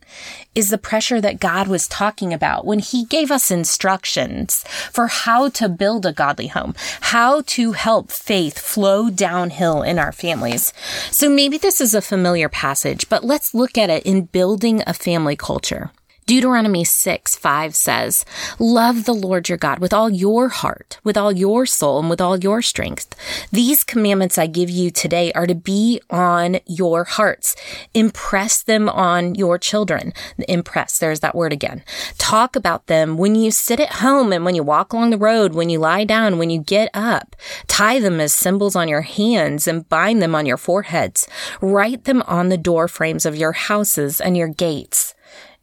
is 0.55 0.71
the 0.71 0.79
pressure 0.79 1.21
that 1.21 1.41
God 1.41 1.67
was 1.67 1.89
talking 1.89 2.33
about 2.33 2.65
when 2.65 2.79
he 2.79 3.05
gave 3.07 3.33
us 3.33 3.51
instructions 3.51 4.63
for 4.93 5.09
how 5.09 5.49
to 5.49 5.69
build 5.69 6.07
a 6.07 6.13
godly 6.13 6.47
home, 6.47 6.77
how 7.01 7.41
to 7.47 7.73
help 7.73 8.13
faith 8.13 8.57
flow 8.57 9.11
downhill 9.11 9.83
in 9.83 9.99
our 9.99 10.13
families. 10.13 10.73
So 11.11 11.29
maybe 11.29 11.59
this 11.59 11.81
is 11.81 11.93
a 11.93 12.01
familiar 12.01 12.49
passage, 12.49 13.09
but 13.09 13.25
let's 13.25 13.53
look 13.53 13.77
at 13.77 13.91
it 13.91 14.07
in 14.07 14.27
building 14.27 14.85
a 14.87 14.95
family 14.95 15.35
culture. 15.35 15.91
Deuteronomy 16.31 16.85
6 16.85 17.35
5 17.35 17.75
says, 17.75 18.25
Love 18.61 19.05
the 19.05 19.13
Lord 19.13 19.49
your 19.49 19.59
God 19.59 19.81
with 19.81 19.93
all 19.93 20.09
your 20.09 20.49
heart, 20.49 21.01
with 21.03 21.17
all 21.17 21.33
your 21.33 21.67
soul, 21.67 21.99
and 21.99 22.09
with 22.09 22.21
all 22.21 22.39
your 22.39 22.63
strength. 22.63 23.17
These 23.51 23.83
commandments 23.83 24.39
I 24.39 24.47
give 24.47 24.71
you 24.71 24.93
today 24.93 25.33
are 25.33 25.49
to 25.49 25.57
be 25.57 26.01
on 26.09 26.61
your 26.67 27.03
hearts. 27.03 27.57
Impress 27.95 28.63
them 28.63 28.89
on 28.89 29.35
your 29.35 29.59
children. 29.59 30.13
Impress, 30.47 31.01
there's 31.01 31.19
that 31.19 31.35
word 31.35 31.53
again. 31.53 31.83
Talk 32.17 32.55
about 32.55 32.87
them 32.87 33.19
when 33.19 33.35
you 33.35 33.51
sit 33.51 33.81
at 33.81 33.95
home 33.95 34.33
and 34.33 34.45
when 34.45 34.55
you 34.55 34.63
walk 34.63 34.93
along 34.93 35.11
the 35.11 35.19
road, 35.19 35.53
when 35.53 35.69
you 35.69 35.81
lie 35.81 36.05
down, 36.05 36.39
when 36.39 36.49
you 36.49 36.61
get 36.61 36.91
up. 36.95 37.35
Tie 37.67 37.99
them 37.99 38.21
as 38.21 38.33
symbols 38.33 38.77
on 38.77 38.87
your 38.87 39.03
hands 39.03 39.67
and 39.67 39.89
bind 39.89 40.23
them 40.23 40.37
on 40.37 40.47
your 40.47 40.59
foreheads. 40.59 41.27
Write 41.61 42.05
them 42.05 42.23
on 42.29 42.51
the 42.51 42.57
door 42.57 42.87
frames 42.87 43.27
of 43.27 43.35
your 43.35 43.51
houses 43.51 44.21
and 44.21 44.37
your 44.37 44.47
gates. 44.47 45.13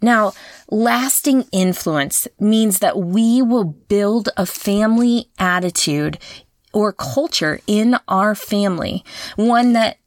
Now, 0.01 0.33
lasting 0.69 1.45
influence 1.51 2.27
means 2.39 2.79
that 2.79 2.97
we 2.97 3.41
will 3.41 3.63
build 3.63 4.29
a 4.37 4.45
family 4.45 5.29
attitude 5.39 6.17
or 6.73 6.91
culture 6.91 7.59
in 7.67 7.97
our 8.07 8.35
family, 8.35 9.03
one 9.35 9.73
that 9.73 9.97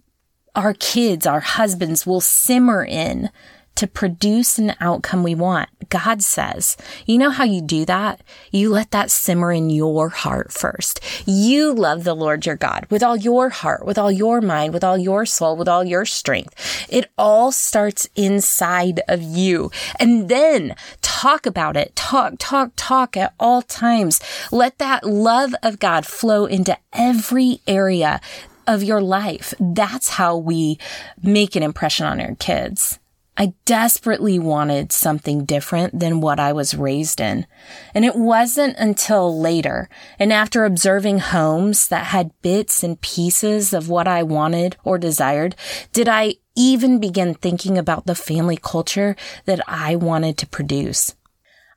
our 0.55 0.75
kids, 0.75 1.27
our 1.27 1.41
husbands 1.41 2.07
will 2.07 2.21
simmer 2.21 2.85
in 2.85 3.31
to 3.77 3.87
produce 3.87 4.59
an 4.59 4.75
outcome 4.81 5.23
we 5.23 5.35
want. 5.35 5.69
God 5.89 6.23
says, 6.23 6.77
you 7.07 7.19
know 7.19 7.31
how 7.31 7.45
you 7.45 7.63
do 7.63 7.85
that? 7.87 8.23
You 8.51 8.71
let 8.71 8.91
that 8.91 9.11
simmer 9.11 9.53
in 9.53 9.71
your 9.71 10.11
heart 10.11 10.53
first. 10.53 11.01
You 11.27 11.73
love 11.73 12.05
the 12.05 12.15
Lord 12.15 12.47
your 12.47 12.57
God 12.57 12.87
with 12.91 13.03
all 13.03 13.17
your 13.17 13.49
heart, 13.49 13.85
with 13.85 13.99
all 13.99 14.13
your 14.13 14.41
mind, 14.41 14.75
with 14.75 14.85
all 14.85 14.99
your 14.99 15.25
soul, 15.27 15.57
with 15.57 15.69
all 15.69 15.83
your 15.83 16.05
strength. 16.05 16.87
It 16.89 17.11
all 17.17 17.53
starts 17.53 18.09
inside 18.15 19.01
of 19.09 19.23
you. 19.23 19.71
And 19.99 20.29
then 20.29 20.77
talk 21.01 21.47
about 21.47 21.77
it. 21.77 21.97
Talk, 21.97 22.35
talk, 22.39 22.73
talk 22.77 23.17
at 23.17 23.35
all 23.41 23.63
times. 23.63 24.21
Let 24.53 24.79
that 24.79 25.05
love 25.05 25.55
of 25.63 25.79
God 25.79 26.07
flow 26.07 26.45
into 26.45 26.77
every 26.93 27.61
area 27.67 28.21
of 28.67 28.85
your 28.85 29.01
life. 29.01 29.55
That's 29.59 30.11
how 30.11 30.37
we 30.37 30.79
make 31.23 31.57
an 31.57 31.63
impression 31.63 32.07
on 32.07 32.21
our 32.21 32.35
kids. 32.37 32.99
I 33.37 33.55
desperately 33.65 34.39
wanted 34.39 34.93
something 34.93 35.45
different 35.45 35.99
than 35.99 36.21
what 36.21 36.39
I 36.39 36.53
was 36.53 36.75
raised 36.75 37.21
in. 37.21 37.47
And 37.95 38.05
it 38.05 38.17
wasn't 38.17 38.77
until 38.77 39.41
later 39.41 39.89
and 40.19 40.33
after 40.33 40.65
observing 40.65 41.21
homes 41.21 41.89
that 41.89 42.07
had 42.07 42.33
bits 42.43 42.83
and 42.83 43.01
pieces 43.01 43.73
of 43.73 43.89
what 43.89 44.07
I 44.07 44.23
wanted 44.23 44.77
or 44.85 44.99
desired 44.99 45.57
did 45.93 46.09
I 46.09 46.35
even 46.55 46.99
begin 46.99 47.35
thinking 47.35 47.79
about 47.79 48.07
the 48.07 48.15
family 48.15 48.59
culture 48.61 49.17
that 49.47 49.61
I 49.67 49.97
wanted 49.97 50.37
to 50.39 50.47
produce. 50.47 51.15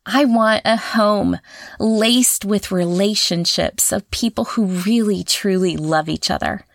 I 0.05 0.25
want 0.25 0.63
a 0.65 0.75
home 0.75 1.39
laced 1.79 2.43
with 2.43 2.71
relationships 2.71 3.93
of 3.93 4.09
people 4.11 4.43
who 4.43 4.65
really 4.65 5.23
truly 5.23 5.77
love 5.77 6.09
each 6.09 6.29
other. 6.29 6.65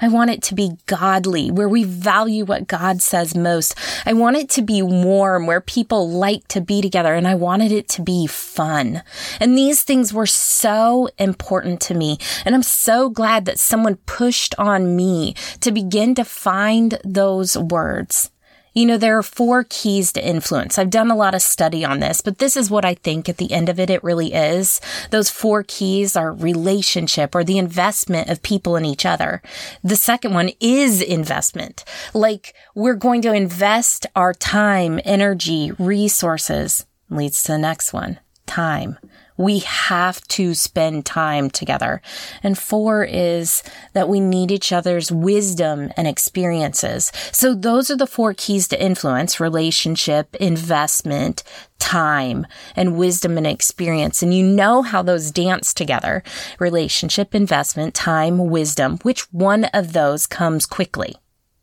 I 0.00 0.08
want 0.08 0.30
it 0.30 0.42
to 0.44 0.54
be 0.54 0.72
godly, 0.86 1.50
where 1.50 1.68
we 1.68 1.84
value 1.84 2.44
what 2.44 2.68
God 2.68 3.02
says 3.02 3.34
most. 3.34 3.74
I 4.06 4.12
want 4.12 4.36
it 4.36 4.48
to 4.50 4.62
be 4.62 4.82
warm, 4.82 5.46
where 5.46 5.60
people 5.60 6.08
like 6.08 6.46
to 6.48 6.60
be 6.60 6.80
together, 6.80 7.14
and 7.14 7.26
I 7.26 7.34
wanted 7.34 7.72
it 7.72 7.88
to 7.90 8.02
be 8.02 8.26
fun. 8.26 9.02
And 9.40 9.56
these 9.56 9.82
things 9.82 10.12
were 10.12 10.26
so 10.26 11.08
important 11.18 11.80
to 11.82 11.94
me. 11.94 12.18
And 12.44 12.54
I'm 12.54 12.62
so 12.62 13.10
glad 13.10 13.44
that 13.46 13.58
someone 13.58 13.96
pushed 14.06 14.54
on 14.58 14.94
me 14.96 15.34
to 15.60 15.72
begin 15.72 16.14
to 16.14 16.24
find 16.24 16.98
those 17.04 17.56
words. 17.56 18.30
You 18.78 18.86
know, 18.86 18.96
there 18.96 19.18
are 19.18 19.24
four 19.24 19.66
keys 19.68 20.12
to 20.12 20.24
influence. 20.24 20.78
I've 20.78 20.88
done 20.88 21.10
a 21.10 21.16
lot 21.16 21.34
of 21.34 21.42
study 21.42 21.84
on 21.84 21.98
this, 21.98 22.20
but 22.20 22.38
this 22.38 22.56
is 22.56 22.70
what 22.70 22.84
I 22.84 22.94
think 22.94 23.28
at 23.28 23.38
the 23.38 23.50
end 23.50 23.68
of 23.68 23.80
it, 23.80 23.90
it 23.90 24.04
really 24.04 24.32
is. 24.32 24.80
Those 25.10 25.30
four 25.30 25.64
keys 25.64 26.14
are 26.14 26.32
relationship 26.32 27.34
or 27.34 27.42
the 27.42 27.58
investment 27.58 28.30
of 28.30 28.40
people 28.40 28.76
in 28.76 28.84
each 28.84 29.04
other. 29.04 29.42
The 29.82 29.96
second 29.96 30.32
one 30.32 30.52
is 30.60 31.02
investment. 31.02 31.84
Like 32.14 32.54
we're 32.76 32.94
going 32.94 33.20
to 33.22 33.34
invest 33.34 34.06
our 34.14 34.32
time, 34.32 35.00
energy, 35.04 35.72
resources 35.72 36.86
leads 37.10 37.42
to 37.42 37.52
the 37.52 37.58
next 37.58 37.92
one, 37.92 38.20
time. 38.46 38.96
We 39.38 39.60
have 39.60 40.20
to 40.28 40.52
spend 40.52 41.06
time 41.06 41.48
together. 41.48 42.02
And 42.42 42.58
four 42.58 43.04
is 43.04 43.62
that 43.94 44.08
we 44.08 44.20
need 44.20 44.50
each 44.50 44.72
other's 44.72 45.10
wisdom 45.10 45.90
and 45.96 46.06
experiences. 46.06 47.10
So 47.32 47.54
those 47.54 47.90
are 47.90 47.96
the 47.96 48.06
four 48.06 48.34
keys 48.34 48.68
to 48.68 48.82
influence, 48.82 49.40
relationship, 49.40 50.34
investment, 50.36 51.42
time, 51.78 52.46
and 52.76 52.98
wisdom 52.98 53.38
and 53.38 53.46
experience. 53.46 54.22
And 54.22 54.34
you 54.34 54.44
know 54.44 54.82
how 54.82 55.02
those 55.02 55.30
dance 55.30 55.72
together. 55.72 56.22
Relationship, 56.58 57.34
investment, 57.34 57.94
time, 57.94 58.50
wisdom. 58.50 58.98
Which 59.02 59.32
one 59.32 59.64
of 59.66 59.92
those 59.94 60.26
comes 60.26 60.66
quickly? 60.66 61.16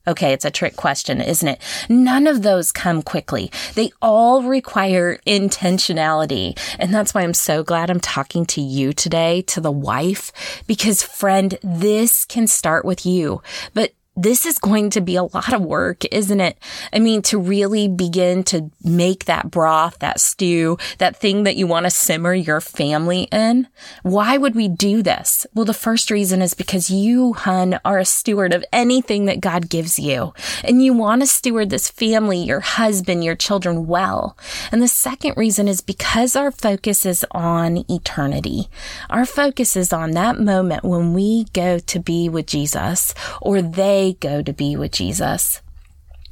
Okay, 0.07 0.33
it's 0.33 0.45
a 0.45 0.51
trick 0.51 0.75
question, 0.75 1.19
isn't 1.21 1.47
it? 1.47 1.61
None 1.89 2.27
of 2.27 2.43
those 2.43 2.71
come 2.71 3.01
quickly. 3.01 3.51
They 3.73 3.91
all 4.01 4.43
require 4.43 5.17
intentionality. 5.25 6.57
And 6.77 6.93
that's 6.93 7.13
why 7.13 7.21
I'm 7.23 7.33
so 7.33 7.63
glad 7.63 7.89
I'm 7.89 7.99
talking 7.99 8.45
to 8.47 8.61
you 8.61 8.93
today, 8.93 9.41
to 9.43 9.61
the 9.61 9.71
wife, 9.71 10.31
because 10.67 11.01
friend, 11.01 11.57
this 11.63 12.25
can 12.25 12.47
start 12.47 12.85
with 12.85 13.05
you, 13.05 13.41
but 13.73 13.93
this 14.15 14.45
is 14.45 14.57
going 14.57 14.89
to 14.91 15.01
be 15.01 15.15
a 15.15 15.23
lot 15.23 15.51
of 15.51 15.61
work, 15.61 16.05
isn't 16.05 16.39
it? 16.39 16.57
I 16.93 16.99
mean, 16.99 17.21
to 17.23 17.37
really 17.37 17.87
begin 17.87 18.43
to 18.45 18.71
make 18.83 19.25
that 19.25 19.51
broth, 19.51 19.99
that 19.99 20.19
stew, 20.21 20.77
that 20.99 21.17
thing 21.17 21.43
that 21.43 21.57
you 21.57 21.67
want 21.67 21.85
to 21.85 21.89
simmer 21.89 22.33
your 22.33 22.61
family 22.61 23.23
in. 23.31 23.67
Why 24.03 24.37
would 24.37 24.55
we 24.55 24.69
do 24.69 25.03
this? 25.03 25.45
Well, 25.53 25.65
the 25.65 25.73
first 25.73 26.09
reason 26.09 26.41
is 26.41 26.53
because 26.53 26.89
you, 26.89 27.33
hun, 27.33 27.79
are 27.83 27.99
a 27.99 28.05
steward 28.05 28.53
of 28.53 28.63
anything 28.71 29.25
that 29.25 29.41
God 29.41 29.69
gives 29.69 29.99
you. 29.99 30.33
And 30.63 30.83
you 30.83 30.93
want 30.93 31.21
to 31.21 31.27
steward 31.27 31.69
this 31.69 31.89
family, 31.89 32.39
your 32.39 32.61
husband, 32.61 33.23
your 33.23 33.35
children 33.35 33.85
well. 33.85 34.37
And 34.71 34.81
the 34.81 34.87
second 34.87 35.35
reason 35.35 35.67
is 35.67 35.81
because 35.81 36.35
our 36.35 36.51
focus 36.51 37.05
is 37.05 37.25
on 37.31 37.83
eternity. 37.89 38.69
Our 39.09 39.25
focus 39.25 39.75
is 39.75 39.91
on 39.91 40.11
that 40.11 40.39
moment 40.39 40.83
when 40.85 41.13
we 41.13 41.45
go 41.53 41.79
to 41.79 41.99
be 41.99 42.29
with 42.29 42.47
Jesus 42.47 43.13
or 43.41 43.61
they 43.61 44.04
go 44.13 44.41
to 44.41 44.53
be 44.53 44.75
with 44.75 44.91
Jesus. 44.91 45.61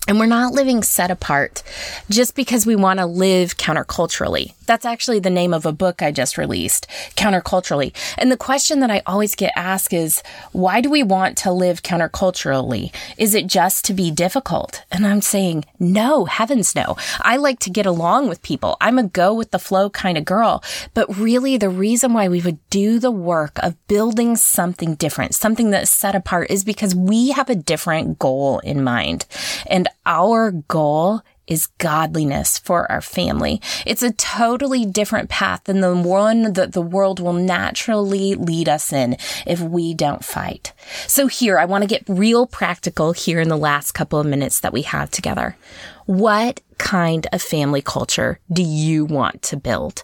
And 0.06 0.20
we're 0.20 0.26
not 0.26 0.52
living 0.52 0.84
set 0.84 1.12
apart 1.12 1.64
just 2.10 2.36
because 2.36 2.66
we 2.66 2.76
want 2.76 3.00
to 3.00 3.06
live 3.06 3.56
counterculturally. 3.56 4.54
That's 4.66 4.86
actually 4.86 5.20
the 5.20 5.30
name 5.30 5.54
of 5.54 5.66
a 5.66 5.72
book 5.72 6.02
I 6.02 6.12
just 6.12 6.38
released, 6.38 6.88
Counterculturally. 7.16 7.94
And 8.18 8.32
the 8.32 8.38
question 8.38 8.80
that 8.80 8.92
I 8.92 9.02
always 9.06 9.36
get 9.36 9.54
asked 9.56 9.94
is, 9.94 10.22
why 10.52 10.82
do 10.82 10.90
we 10.90 11.04
want 11.04 11.38
to 11.40 11.52
live 11.52 11.84
counterculturally? 11.84 12.94
Is 13.18 13.34
it 13.34 13.48
just 13.48 13.86
to 13.86 13.94
be 13.94 14.12
difficult? 14.12 14.84
And 14.92 15.06
I'm 15.06 15.22
saying, 15.22 15.66
no, 15.80 16.26
heavens 16.26 16.76
no. 16.76 16.98
I 17.22 17.38
like 17.38 17.60
to 17.60 17.70
get 17.70 17.86
along 17.86 18.30
with 18.30 18.42
people. 18.42 18.78
I'm 18.82 19.00
a 19.00 19.04
go 19.04 19.34
with 19.34 19.52
the 19.52 19.60
flow 19.60 19.90
kind 19.90 20.18
of 20.18 20.26
girl. 20.26 20.64
But 20.94 21.16
really 21.16 21.58
the 21.58 21.70
reason 21.70 22.14
why 22.14 22.28
we 22.28 22.42
would 22.42 22.60
do 22.70 23.00
the 23.00 23.12
work 23.12 23.58
of 23.60 23.76
building 23.88 24.36
something 24.36 24.96
different, 24.96 25.36
something 25.36 25.72
that's 25.72 25.92
set 25.92 26.16
apart 26.16 26.50
is 26.50 26.64
because 26.64 26.96
we 26.96 27.32
have 27.32 27.50
a 27.50 27.56
different 27.56 28.20
goal 28.20 28.60
in 28.60 28.84
mind. 28.84 29.26
And 29.68 29.88
our 30.06 30.52
goal 30.52 31.22
is 31.48 31.68
godliness 31.78 32.58
for 32.58 32.90
our 32.92 33.02
family. 33.02 33.62
It's 33.86 34.04
a 34.04 34.14
totally 34.14 34.86
different 34.86 35.30
path 35.30 35.66
than 35.66 35.82
the 35.82 35.96
one 35.96 36.54
that 36.54 36.72
the 36.72 36.82
world 36.82 37.20
will 37.20 37.34
naturally 37.34 38.36
lead 38.36 38.70
us 38.70 38.94
in 38.94 39.18
if 39.46 39.60
we 39.60 39.94
don't 39.94 40.24
fight. 40.24 40.74
So 41.08 41.28
here, 41.28 41.60
I 41.60 41.66
want 41.66 41.82
to 41.84 41.88
get 41.88 42.04
real 42.08 42.48
practical 42.48 43.12
here 43.12 43.42
in 43.42 43.50
the 43.50 43.58
last 43.58 43.92
couple 43.92 44.20
of 44.20 44.26
minutes 44.26 44.62
that 44.62 44.74
we 44.74 44.84
have 44.84 45.12
together. 45.12 45.58
What 46.06 46.62
kind 46.78 47.28
of 47.32 47.42
family 47.42 47.82
culture 47.82 48.40
do 48.52 48.64
you 48.64 49.06
want 49.06 49.42
to 49.44 49.58
build? 49.58 50.04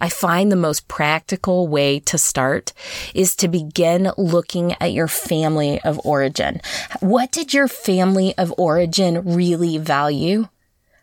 I 0.00 0.08
find 0.08 0.50
the 0.50 0.56
most 0.56 0.88
practical 0.88 1.68
way 1.68 2.00
to 2.00 2.16
start 2.18 2.72
is 3.14 3.36
to 3.36 3.48
begin 3.48 4.10
looking 4.16 4.74
at 4.80 4.92
your 4.92 5.08
family 5.08 5.80
of 5.82 6.00
origin. 6.04 6.60
What 7.00 7.32
did 7.32 7.52
your 7.52 7.68
family 7.68 8.34
of 8.38 8.54
origin 8.56 9.34
really 9.34 9.76
value? 9.78 10.48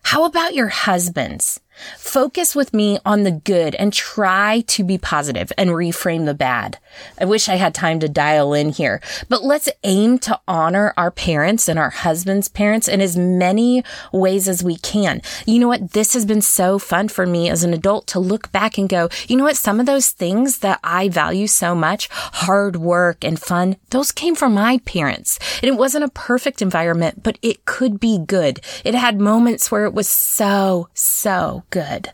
How 0.04 0.26
about 0.26 0.56
your 0.56 0.70
husbands? 0.70 1.60
Focus 1.98 2.56
with 2.56 2.74
me 2.74 3.00
on 3.06 3.24
the 3.24 3.32
good 3.32 3.76
and 3.76 3.94
try 3.94 4.62
to 4.68 4.84
be 4.84 4.98
positive 4.98 5.52
and 5.58 5.72
reframe 5.72 6.26
the 6.26 6.34
bad. 6.34 6.78
I 7.20 7.26
wish 7.26 7.48
I 7.48 7.56
had 7.56 7.76
time 7.76 8.00
to 8.00 8.10
dial 8.10 8.54
in 8.54 8.70
here, 8.70 9.02
but 9.30 9.44
let's 9.44 9.70
aim 9.84 10.18
to 10.20 10.40
honor 10.48 10.94
our 10.98 11.12
parents 11.12 11.68
and 11.68 11.78
our 11.78 11.90
husband's 11.90 12.48
parents 12.48 12.88
in 12.88 13.02
as 13.02 13.18
many 13.18 13.84
ways 14.12 14.48
as 14.48 14.64
we 14.64 14.78
can. 14.78 15.22
You 15.46 15.60
know 15.60 15.68
what? 15.68 15.92
This 15.92 16.14
has 16.14 16.26
been 16.26 16.42
so 16.42 16.80
fun 16.80 17.08
for 17.08 17.26
me 17.26 17.50
as 17.50 17.64
an 17.64 17.74
adult 17.74 18.08
to 18.08 18.20
look 18.20 18.52
back 18.52 18.78
and 18.78 18.90
go, 18.90 19.10
you 19.28 19.36
know 19.36 19.44
what? 19.44 19.58
Some 19.58 19.80
of 19.80 19.86
those 19.86 20.10
things 20.10 20.60
that 20.60 20.80
I 20.84 21.10
value 21.10 21.48
so 21.48 21.76
much, 21.76 22.10
hard 22.12 22.78
work 22.78 23.24
and 23.24 23.40
fun, 23.40 23.78
those 23.90 24.12
came 24.12 24.36
from 24.36 24.54
my 24.54 24.80
parents. 24.80 25.40
And 25.62 25.70
it 25.70 25.78
wasn't 25.78 26.06
a 26.06 26.10
perfect 26.10 26.62
environment, 26.62 27.24
but 27.24 27.38
it 27.42 27.66
could 27.66 28.00
be 28.00 28.18
good. 28.18 28.60
It 28.84 28.96
had 28.96 29.20
moments 29.20 29.72
where 29.72 29.86
it 29.86 29.94
was 29.94 30.08
so, 30.08 30.90
so 30.94 31.64
good. 31.70 32.12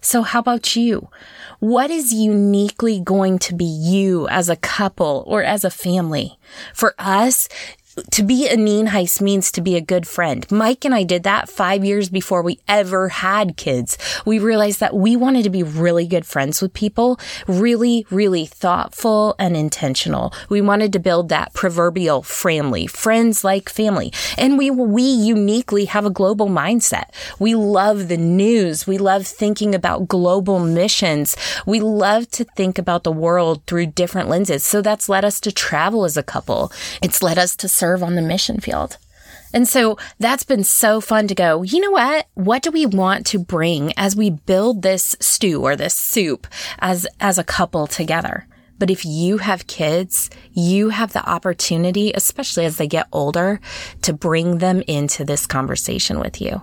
So 0.00 0.22
how 0.22 0.38
about 0.38 0.76
you? 0.76 1.08
What 1.58 1.90
is 1.90 2.12
uniquely 2.12 3.00
going 3.00 3.38
to 3.40 3.54
be 3.54 3.64
you 3.64 4.28
as 4.28 4.48
a 4.48 4.56
couple 4.56 5.24
or 5.26 5.42
as 5.42 5.64
a 5.64 5.70
family? 5.70 6.38
For 6.74 6.94
us, 6.98 7.48
to 8.10 8.22
be 8.22 8.46
a 8.46 8.56
Nienhuis 8.56 9.20
means 9.20 9.50
to 9.52 9.60
be 9.60 9.76
a 9.76 9.80
good 9.80 10.06
friend. 10.06 10.46
Mike 10.50 10.84
and 10.84 10.94
I 10.94 11.02
did 11.02 11.22
that 11.22 11.48
five 11.48 11.84
years 11.84 12.10
before 12.10 12.42
we 12.42 12.60
ever 12.68 13.08
had 13.08 13.56
kids. 13.56 13.96
We 14.26 14.38
realized 14.38 14.80
that 14.80 14.94
we 14.94 15.16
wanted 15.16 15.44
to 15.44 15.50
be 15.50 15.62
really 15.62 16.06
good 16.06 16.26
friends 16.26 16.60
with 16.60 16.74
people, 16.74 17.18
really, 17.46 18.06
really 18.10 18.44
thoughtful 18.44 19.34
and 19.38 19.56
intentional. 19.56 20.32
We 20.50 20.60
wanted 20.60 20.92
to 20.92 20.98
build 20.98 21.30
that 21.30 21.54
proverbial 21.54 22.22
family, 22.22 22.86
friends 22.86 23.44
like 23.44 23.70
family. 23.70 24.12
And 24.36 24.58
we, 24.58 24.70
we 24.70 25.02
uniquely 25.02 25.86
have 25.86 26.04
a 26.04 26.10
global 26.10 26.48
mindset. 26.48 27.10
We 27.38 27.54
love 27.54 28.08
the 28.08 28.18
news. 28.18 28.86
We 28.86 28.98
love 28.98 29.26
thinking 29.26 29.74
about 29.74 30.08
global 30.08 30.58
missions. 30.58 31.36
We 31.64 31.80
love 31.80 32.30
to 32.32 32.44
think 32.44 32.78
about 32.78 33.04
the 33.04 33.12
world 33.12 33.62
through 33.66 33.86
different 33.86 34.28
lenses. 34.28 34.64
So 34.64 34.82
that's 34.82 35.08
led 35.08 35.24
us 35.24 35.40
to 35.40 35.52
travel 35.52 36.04
as 36.04 36.16
a 36.16 36.22
couple. 36.22 36.72
It's 37.00 37.22
led 37.22 37.38
us 37.38 37.56
to 37.56 37.68
serve 37.86 38.02
on 38.02 38.16
the 38.16 38.22
mission 38.22 38.58
field. 38.58 38.98
And 39.52 39.68
so 39.68 39.96
that's 40.18 40.42
been 40.42 40.64
so 40.64 41.00
fun 41.00 41.28
to 41.28 41.34
go, 41.34 41.62
you 41.62 41.80
know 41.80 41.92
what? 41.92 42.26
What 42.34 42.62
do 42.62 42.70
we 42.72 42.84
want 42.84 43.26
to 43.26 43.38
bring 43.38 43.92
as 43.96 44.16
we 44.16 44.30
build 44.30 44.82
this 44.82 45.16
stew 45.20 45.62
or 45.62 45.76
this 45.76 45.94
soup 45.94 46.48
as, 46.80 47.06
as 47.20 47.38
a 47.38 47.44
couple 47.44 47.86
together? 47.86 48.46
But 48.78 48.90
if 48.90 49.04
you 49.04 49.38
have 49.38 49.68
kids, 49.68 50.28
you 50.52 50.90
have 50.90 51.12
the 51.12 51.26
opportunity, 51.26 52.12
especially 52.12 52.66
as 52.66 52.76
they 52.76 52.88
get 52.88 53.06
older, 53.12 53.60
to 54.02 54.12
bring 54.12 54.58
them 54.58 54.82
into 54.86 55.24
this 55.24 55.46
conversation 55.46 56.18
with 56.18 56.40
you. 56.40 56.60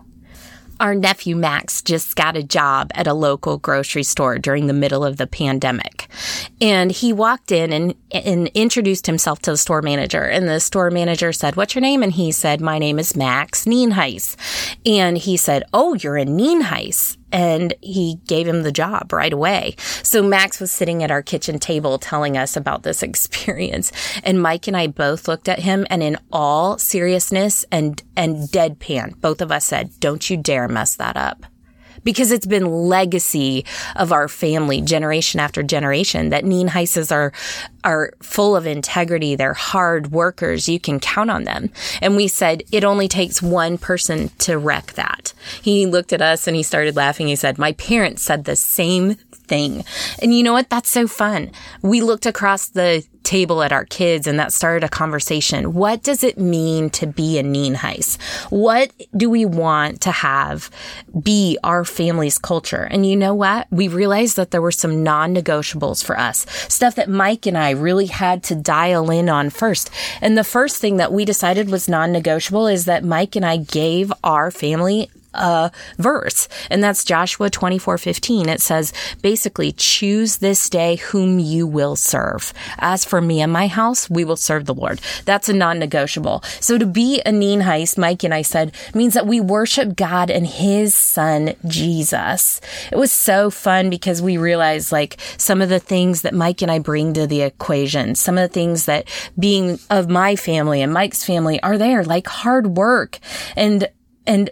Our 0.84 0.96
nephew 0.96 1.38
Max 1.38 1.82
just 1.82 2.14
got 2.18 2.36
a 2.36 2.44
job 2.44 2.92
at 2.94 3.08
a 3.08 3.14
local 3.14 3.58
grocery 3.58 4.04
store 4.04 4.38
during 4.38 4.68
the 4.68 4.74
middle 4.74 5.06
of 5.06 5.16
the 5.16 5.26
pandemic. 5.26 6.10
And 6.60 6.92
he 6.92 7.14
walked 7.14 7.54
in 7.54 7.72
and, 7.72 7.96
and 8.12 8.50
introduced 8.54 9.08
himself 9.08 9.40
to 9.44 9.52
the 9.52 9.58
store 9.58 9.82
manager. 9.82 10.24
And 10.24 10.46
the 10.46 10.60
store 10.60 10.92
manager 10.92 11.32
said, 11.32 11.56
What's 11.56 11.74
your 11.74 11.82
name? 11.82 12.04
And 12.04 12.12
he 12.12 12.34
said, 12.34 12.60
My 12.60 12.80
name 12.80 13.00
is 13.00 13.16
Max 13.16 13.64
Nienhuis. 13.64 14.36
And 14.86 15.18
he 15.18 15.38
said, 15.38 15.64
Oh, 15.72 15.94
you're 15.94 16.18
a 16.18 16.26
Nienhuis 16.26 17.16
and 17.34 17.74
he 17.82 18.20
gave 18.28 18.48
him 18.48 18.62
the 18.62 18.72
job 18.72 19.12
right 19.12 19.34
away. 19.34 19.76
So 20.04 20.22
Max 20.24 20.60
was 20.60 20.72
sitting 20.72 21.04
at 21.04 21.12
our 21.12 21.24
kitchen 21.24 21.60
table 21.60 21.98
telling 21.98 22.38
us 22.38 22.56
about 22.56 22.84
this 22.84 23.04
experience. 23.04 23.92
And 24.24 24.42
Mike 24.42 24.68
and 24.68 24.78
I 24.78 24.88
both 24.88 25.28
looked 25.28 25.50
at 25.50 25.60
him 25.60 25.86
and 25.90 26.02
in 26.02 26.18
all 26.32 26.78
seriousness 26.78 27.66
and, 27.72 28.02
and 28.16 28.38
deadpan, 28.50 29.20
both 29.20 29.42
of 29.42 29.52
us 29.52 29.66
said, 29.66 29.92
don't 30.00 30.30
you 30.30 30.38
dare 30.38 30.68
mess 30.68 30.96
that 30.96 31.18
up 31.18 31.46
because 32.04 32.32
it's 32.32 32.46
been 32.46 32.66
legacy 32.66 33.66
of 33.96 34.12
our 34.12 34.28
family 34.28 34.82
generation 34.82 35.40
after 35.40 35.64
generation 35.64 36.30
that 36.30 36.44
Nienhuises 36.44 37.12
are 37.12 37.32
are 37.84 38.14
full 38.22 38.56
of 38.56 38.66
integrity. 38.66 39.36
They're 39.36 39.54
hard 39.54 40.12
workers. 40.12 40.70
You 40.70 40.80
can 40.80 41.00
count 41.00 41.30
on 41.30 41.44
them. 41.44 41.70
And 42.02 42.16
we 42.16 42.28
said 42.28 42.64
it 42.72 42.84
only 42.84 43.08
takes 43.08 43.42
one 43.42 43.78
person 43.78 44.30
to 44.40 44.58
wreck 44.58 44.94
that. 44.94 45.33
He 45.62 45.86
looked 45.86 46.14
at 46.14 46.22
us 46.22 46.48
and 46.48 46.56
he 46.56 46.64
started 46.64 46.96
laughing. 46.96 47.28
He 47.28 47.36
said, 47.36 47.58
"My 47.58 47.74
parents 47.74 48.24
said 48.24 48.46
the 48.46 48.56
same 48.56 49.16
thing. 49.48 49.84
And 50.22 50.34
you 50.34 50.44
know 50.44 50.54
what? 50.54 50.70
That's 50.70 50.90
so 50.90 51.08
fun. 51.08 51.52
We 51.82 52.02
looked 52.02 52.26
across 52.26 52.70
the 52.70 53.06
table 53.24 53.64
at 53.64 53.72
our 53.72 53.86
kids 53.86 54.28
and 54.28 54.38
that 54.38 54.52
started 54.52 54.84
a 54.84 54.90
conversation. 54.90 55.74
What 55.74 56.04
does 56.04 56.24
it 56.24 56.38
mean 56.38 56.90
to 56.92 57.08
be 57.08 57.38
a 57.38 57.44
Nienhuis? 57.44 58.22
What 58.52 58.92
do 59.16 59.30
we 59.30 59.46
want 59.46 60.02
to 60.02 60.12
have 60.12 60.70
be 61.22 61.58
our 61.64 61.86
family's 61.86 62.38
culture? 62.38 62.84
And 62.84 63.06
you 63.06 63.16
know 63.16 63.34
what? 63.34 63.68
We 63.72 63.88
realized 63.88 64.36
that 64.36 64.52
there 64.52 64.62
were 64.62 64.72
some 64.72 65.04
non-negotiables 65.04 66.04
for 66.04 66.20
us, 66.20 66.46
stuff 66.68 66.96
that 66.96 67.10
Mike 67.10 67.46
and 67.46 67.58
I 67.58 67.72
really 67.72 68.08
had 68.08 68.44
to 68.46 68.56
dial 68.56 69.10
in 69.10 69.30
on 69.30 69.50
first. 69.50 69.90
And 70.22 70.38
the 70.38 70.44
first 70.44 70.78
thing 70.82 70.98
that 70.98 71.14
we 71.14 71.24
decided 71.26 71.70
was 71.70 71.88
non-negotiable 71.88 72.68
is 72.68 72.86
that 72.86 73.06
Mike 73.06 73.36
and 73.36 73.46
I 73.46 73.58
gave 73.58 74.12
our 74.24 74.52
family 74.52 75.10
a 75.34 75.72
verse, 75.98 76.48
and 76.70 76.84
that's 76.84 77.04
Joshua 77.04 77.50
24 77.50 77.98
15. 77.98 78.50
It 78.50 78.62
says, 78.62 78.94
basically, 79.22 79.72
choose 79.72 80.38
this 80.38 80.70
day 80.70 80.98
whom 80.98 81.40
you 81.40 81.68
will 81.68 81.96
serve. 81.96 82.54
As 82.80 83.06
for 83.06 83.22
me 83.22 83.42
and 83.42 83.52
my 83.52 83.68
house, 83.68 84.10
we 84.10 84.24
will 84.24 84.36
serve 84.36 84.66
the 84.66 84.74
Lord. 84.74 85.00
That's 85.26 85.50
a 85.50 85.54
non 85.54 85.80
negotiable. 85.80 86.42
So 86.60 86.78
to 86.78 86.86
be 86.86 87.22
a 87.22 87.32
Nienhuis, 87.32 87.98
Mike 87.98 88.24
and 88.24 88.34
I 88.34 88.42
said, 88.42 88.74
means 88.94 89.14
that 89.14 89.28
we 89.28 89.40
worship 89.40 89.96
God 89.96 90.30
and 90.30 90.46
his 90.46 90.96
son, 90.96 91.56
Jesus. 91.66 92.62
It 92.92 92.98
was 92.98 93.12
so 93.12 93.50
fun 93.50 93.90
because 93.90 94.22
we 94.22 94.38
realized 94.38 94.92
like 94.92 95.18
some 95.38 95.62
of 95.62 95.70
the 95.70 95.80
things 95.80 96.22
that 96.22 96.34
Mike 96.34 96.62
and 96.62 96.72
I 96.72 96.80
bring 96.80 97.14
to 97.14 97.28
the 97.28 97.42
equation, 97.42 98.16
some 98.16 98.38
of 98.38 98.50
the 98.50 98.54
things 98.54 98.86
that 98.86 99.08
being 99.38 99.80
of 99.90 100.10
my 100.10 100.36
family 100.36 100.82
and 100.82 100.94
Mike's 100.94 101.24
family 101.24 101.62
are 101.62 101.78
there, 101.78 102.04
like 102.04 102.28
hard 102.28 102.78
work 102.78 103.20
and 103.56 103.88
and 104.26 104.50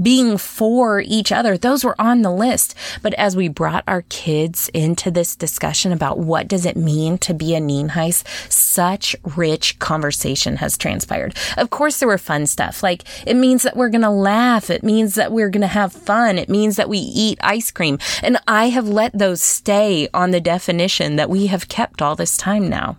being 0.00 0.38
for 0.38 1.00
each 1.00 1.32
other. 1.32 1.56
Those 1.56 1.84
were 1.84 2.00
on 2.00 2.22
the 2.22 2.30
list. 2.30 2.74
But 3.02 3.14
as 3.14 3.36
we 3.36 3.48
brought 3.48 3.84
our 3.86 4.02
kids 4.02 4.68
into 4.74 5.10
this 5.10 5.36
discussion 5.36 5.92
about 5.92 6.18
what 6.18 6.48
does 6.48 6.66
it 6.66 6.76
mean 6.76 7.18
to 7.18 7.34
be 7.34 7.54
a 7.54 7.60
Nienhuis, 7.60 8.24
such 8.50 9.16
rich 9.36 9.78
conversation 9.78 10.56
has 10.56 10.76
transpired. 10.76 11.36
Of 11.56 11.70
course, 11.70 11.98
there 11.98 12.08
were 12.08 12.18
fun 12.18 12.46
stuff. 12.46 12.82
Like 12.82 13.04
it 13.26 13.34
means 13.36 13.62
that 13.62 13.76
we're 13.76 13.88
going 13.88 14.02
to 14.02 14.10
laugh. 14.10 14.70
It 14.70 14.82
means 14.82 15.14
that 15.14 15.32
we're 15.32 15.50
going 15.50 15.60
to 15.62 15.66
have 15.66 15.92
fun. 15.92 16.38
It 16.38 16.48
means 16.48 16.76
that 16.76 16.88
we 16.88 16.98
eat 16.98 17.38
ice 17.42 17.70
cream. 17.70 17.98
And 18.22 18.38
I 18.46 18.68
have 18.70 18.88
let 18.88 19.16
those 19.16 19.42
stay 19.42 20.08
on 20.12 20.30
the 20.30 20.40
definition 20.40 21.16
that 21.16 21.30
we 21.30 21.46
have 21.46 21.68
kept 21.68 22.02
all 22.02 22.16
this 22.16 22.36
time 22.36 22.68
now. 22.68 22.96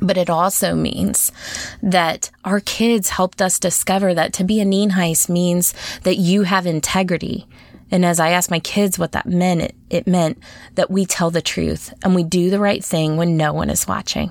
But 0.00 0.16
it 0.16 0.30
also 0.30 0.74
means 0.74 1.32
that 1.82 2.30
our 2.44 2.60
kids 2.60 3.10
helped 3.10 3.42
us 3.42 3.58
discover 3.58 4.14
that 4.14 4.32
to 4.34 4.44
be 4.44 4.60
a 4.60 4.64
Nienhuis 4.64 5.28
means 5.28 5.74
that 6.04 6.16
you 6.16 6.42
have 6.44 6.66
integrity. 6.66 7.46
And 7.90 8.04
as 8.04 8.20
I 8.20 8.30
asked 8.30 8.50
my 8.50 8.60
kids 8.60 8.98
what 8.98 9.12
that 9.12 9.26
meant, 9.26 9.62
it, 9.62 9.74
it 9.90 10.06
meant 10.06 10.38
that 10.74 10.90
we 10.90 11.06
tell 11.06 11.30
the 11.30 11.42
truth 11.42 11.92
and 12.02 12.14
we 12.14 12.22
do 12.22 12.50
the 12.50 12.60
right 12.60 12.84
thing 12.84 13.16
when 13.16 13.36
no 13.36 13.52
one 13.52 13.70
is 13.70 13.88
watching. 13.88 14.30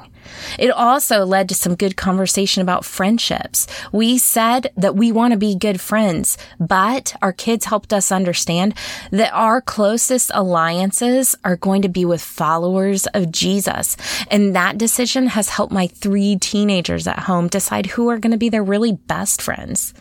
It 0.58 0.72
also 0.72 1.26
led 1.26 1.50
to 1.50 1.56
some 1.56 1.76
good 1.76 1.98
conversation 1.98 2.62
about 2.62 2.86
friendships. 2.86 3.67
We 3.91 4.17
said 4.17 4.72
that 4.78 4.96
we 4.96 5.12
want 5.12 5.32
to 5.32 5.38
be 5.38 5.56
good 5.56 5.80
friends, 5.80 6.38
but 6.60 7.15
our 7.22 7.34
kids 7.34 7.65
helped 7.65 7.93
us 7.93 8.12
understand 8.12 8.74
that 9.12 9.34
our 9.34 9.62
closest 9.62 10.32
alliances 10.34 11.36
are 11.43 11.56
going 11.56 11.82
to 11.84 11.89
be 11.89 12.06
with 12.06 12.22
followers 12.22 13.08
of 13.08 13.32
Jesus. 13.32 13.98
And 14.30 14.56
that 14.56 14.78
decision 14.78 15.28
has 15.28 15.50
helped 15.50 15.74
my 15.74 15.88
three 15.88 16.38
teenagers 16.38 17.08
at 17.08 17.20
home 17.20 17.48
decide 17.48 17.86
who 17.88 18.10
are 18.10 18.20
going 18.20 18.32
to 18.32 18.38
be 18.38 18.50
their 18.50 18.63
really 18.63 18.93
best 18.93 19.41
friends. 19.41 19.93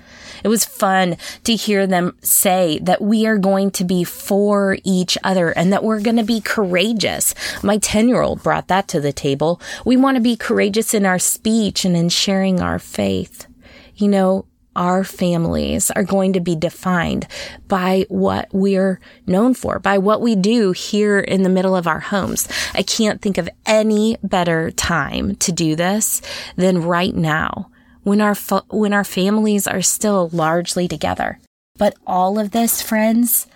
It 0.45 0.49
was 0.49 0.65
fun 0.65 1.17
to 1.45 1.55
hear 1.55 1.87
them 1.87 2.17
say 2.23 2.79
that 2.83 3.03
we 3.03 3.27
are 3.27 3.39
going 3.39 3.71
to 3.73 3.85
be 3.85 4.05
for 4.05 4.79
each 4.85 5.19
other 5.25 5.51
and 5.51 5.73
that 5.73 5.85
we're 5.85 6.01
going 6.01 6.17
to 6.17 6.25
be 6.25 6.41
courageous. 6.41 7.35
My 7.63 7.79
10 7.79 8.09
year 8.09 8.23
old 8.23 8.43
brought 8.43 8.69
that 8.69 8.89
to 8.89 9.01
the 9.01 9.13
table. 9.13 9.61
We 9.85 9.97
want 9.97 10.17
to 10.17 10.23
be 10.23 10.37
courageous 10.37 10.95
in 10.95 11.07
our 11.07 11.19
speech 11.19 11.85
and 11.85 11.97
in 11.97 12.09
sharing 12.09 12.61
our 12.61 12.79
faith. 12.79 13.47
You 13.95 14.09
know, 14.09 14.47
our 14.77 15.03
families 15.03 15.91
are 15.91 16.05
going 16.05 16.35
to 16.35 16.41
be 16.41 16.55
defined 16.55 17.27
by 17.67 18.05
what 18.09 18.49
we're 18.53 19.01
known 19.27 19.55
for, 19.55 19.79
by 19.79 19.99
what 19.99 20.21
we 20.21 20.37
do 20.37 20.73
here 20.73 21.19
in 21.19 21.43
the 21.43 21.49
middle 21.49 21.75
of 21.75 21.87
our 21.87 22.01
homes. 22.01 22.47
I 22.75 22.83
can't 22.83 23.23
think 23.23 23.39
of 23.39 23.49
any 23.65 24.19
better 24.23 24.71
time 24.71 25.37
to 25.37 25.51
do 25.51 25.75
this 25.75 26.21
than 26.57 26.83
right 26.83 27.15
now 27.15 27.71
when 28.07 28.21
our, 28.21 28.37
when 28.71 28.93
our 28.93 29.03
families 29.03 29.67
are 29.67 29.83
still 29.83 30.29
largely 30.33 30.87
together. 30.87 31.41
But 31.77 31.97
all 32.07 32.39
of 32.39 32.53
this, 32.53 32.81
friends, 32.81 33.49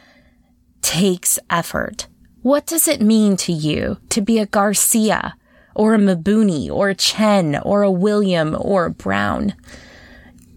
takes 0.82 1.38
effort. 1.48 2.08
What 2.42 2.66
does 2.66 2.88
it 2.88 3.00
mean 3.00 3.36
to 3.36 3.52
you 3.52 3.98
to 4.08 4.20
be 4.20 4.40
a 4.40 4.46
Garcia 4.46 5.36
or 5.76 5.94
a 5.94 5.98
Mabuni 5.98 6.68
or 6.68 6.88
a 6.88 6.96
Chen 6.96 7.60
or 7.62 7.82
a 7.82 7.92
William 7.92 8.56
or 8.58 8.86
a 8.86 8.90
Brown? 8.90 9.54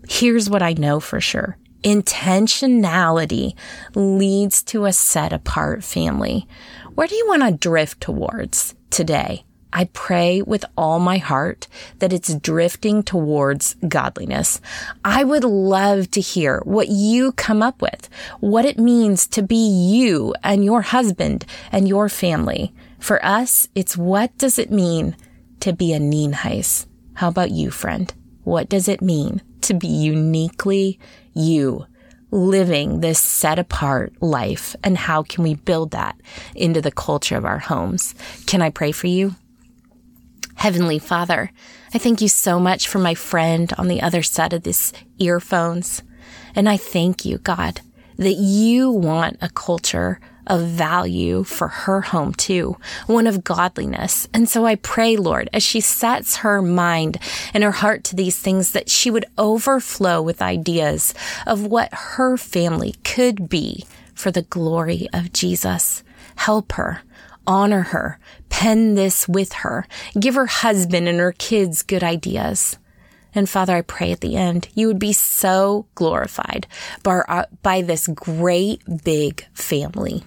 Here's 0.10 0.49
what 0.49 0.63
I 0.63 0.73
know 0.73 0.99
for 0.99 1.21
sure. 1.21 1.56
Intentionality 1.84 3.53
leads 3.93 4.63
to 4.63 4.86
a 4.86 4.93
set 4.93 5.32
apart 5.32 5.84
family. 5.84 6.47
Where 6.95 7.08
do 7.08 7.13
you 7.13 7.27
want 7.27 7.43
to 7.43 7.51
drift 7.51 8.01
towards 8.01 8.73
today? 8.89 9.43
I 9.75 9.86
pray 9.86 10.43
with 10.43 10.63
all 10.77 10.99
my 10.99 11.17
heart 11.17 11.67
that 11.97 12.13
it's 12.13 12.36
drifting 12.36 13.01
towards 13.01 13.75
godliness. 13.88 14.62
I 15.03 15.23
would 15.23 15.43
love 15.43 16.12
to 16.12 16.21
hear 16.21 16.62
what 16.63 16.89
you 16.89 17.31
come 17.31 17.63
up 17.63 17.81
with, 17.81 18.07
what 18.39 18.65
it 18.65 18.77
means 18.77 19.25
to 19.27 19.41
be 19.41 19.55
you 19.55 20.36
and 20.43 20.63
your 20.63 20.83
husband 20.83 21.45
and 21.71 21.88
your 21.88 22.07
family. 22.07 22.71
For 22.99 23.23
us, 23.25 23.67
it's 23.73 23.97
what 23.97 24.38
does 24.38 24.59
it 24.59 24.71
mean 24.71 25.17
to 25.62 25.73
be 25.73 25.91
a 25.91 25.99
Nienhuis? 25.99 26.86
How 27.15 27.29
about 27.29 27.49
you, 27.49 27.71
friend? 27.71 28.13
What 28.43 28.69
does 28.69 28.88
it 28.88 29.01
mean 29.01 29.41
to 29.62 29.73
be 29.73 29.88
uniquely 29.88 30.99
you? 31.33 31.88
living 32.31 33.01
this 33.01 33.19
set 33.19 33.59
apart 33.59 34.12
life 34.19 34.75
and 34.83 34.97
how 34.97 35.21
can 35.21 35.43
we 35.43 35.53
build 35.53 35.91
that 35.91 36.19
into 36.55 36.81
the 36.81 36.91
culture 36.91 37.38
of 37.38 37.45
our 37.45 37.59
homes? 37.59 38.15
Can 38.47 38.59
I 38.59 38.71
pray 38.71 38.91
for 38.91 39.05
you? 39.05 39.36
Heavenly 40.56 41.00
Father, 41.00 41.52
I 41.94 41.98
thank 41.98 42.22
you 42.22 42.28
so 42.28 42.60
much 42.60 42.88
for 42.88 43.00
my 43.00 43.16
friend 43.16 43.72
on 43.78 43.88
the 43.88 44.02
other 44.02 44.24
side 44.24 44.54
of 44.54 44.63
this 44.63 44.94
earphones. 45.20 46.04
And 46.56 46.70
I 46.70 46.78
thank 46.78 47.26
you, 47.26 47.38
God, 47.39 47.82
that 48.18 48.36
you 48.36 48.89
want 48.89 49.38
a 49.42 49.50
culture 49.50 50.20
of 50.48 50.62
value 50.62 51.44
for 51.44 51.68
her 51.68 52.02
home 52.02 52.34
too, 52.34 52.78
one 53.08 53.28
of 53.28 53.44
godliness. 53.44 54.28
And 54.34 54.48
so 54.48 54.66
I 54.66 54.76
pray, 54.76 55.16
Lord, 55.16 55.50
as 55.54 55.63
she 55.63 55.80
sets 55.82 56.38
her 56.38 56.62
mind 56.62 57.18
and 57.54 57.63
her 57.63 57.72
heart 57.72 58.04
to 58.06 58.16
these 58.16 58.38
things, 58.38 58.72
that 58.72 58.89
she 58.89 59.10
would 59.10 59.26
overflow 59.38 60.22
with 60.22 60.42
ideas 60.42 61.13
of 61.48 61.66
what 61.66 61.89
her 61.94 62.38
family 62.38 62.96
could 63.04 63.50
be 63.50 63.86
for 64.13 64.32
the 64.32 64.42
glory 64.44 65.08
of 65.13 65.34
Jesus. 65.34 66.04
Help 66.36 66.74
her. 66.74 67.02
Honor 67.45 67.82
her. 67.82 68.19
Pen 68.49 68.95
this 68.95 69.27
with 69.27 69.53
her. 69.53 69.88
Give 70.19 70.36
her 70.36 70.45
husband 70.45 71.08
and 71.08 71.19
her 71.19 71.34
kids 71.34 71.82
good 71.82 72.03
ideas. 72.03 72.77
And 73.36 73.49
Father, 73.49 73.75
I 73.75 73.82
pray 73.82 74.12
at 74.12 74.21
the 74.21 74.36
end 74.36 74.69
you 74.75 74.88
would 74.88 74.99
be 74.99 75.13
so 75.13 75.88
glorified 75.95 76.67
by, 77.01 77.45
by 77.62 77.82
this 77.82 78.08
great 78.08 78.82
big 79.03 79.45
family 79.53 80.23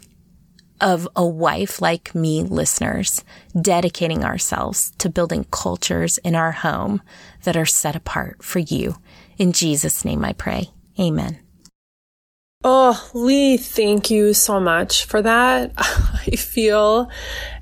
of 0.80 1.08
a 1.16 1.26
wife 1.26 1.80
like 1.80 2.14
me 2.14 2.42
listeners, 2.42 3.24
dedicating 3.60 4.24
ourselves 4.24 4.92
to 4.98 5.08
building 5.08 5.46
cultures 5.50 6.18
in 6.18 6.34
our 6.34 6.52
home 6.52 7.00
that 7.44 7.56
are 7.56 7.66
set 7.66 7.96
apart 7.96 8.44
for 8.44 8.58
you. 8.58 8.96
In 9.38 9.52
Jesus' 9.52 10.04
name 10.04 10.24
I 10.24 10.32
pray. 10.32 10.70
Amen. 11.00 11.45
Oh, 12.64 13.10
Lee, 13.14 13.56
thank 13.56 14.10
you 14.10 14.34
so 14.34 14.58
much 14.58 15.04
for 15.04 15.22
that. 15.22 15.72
I 15.76 16.36
feel 16.36 17.08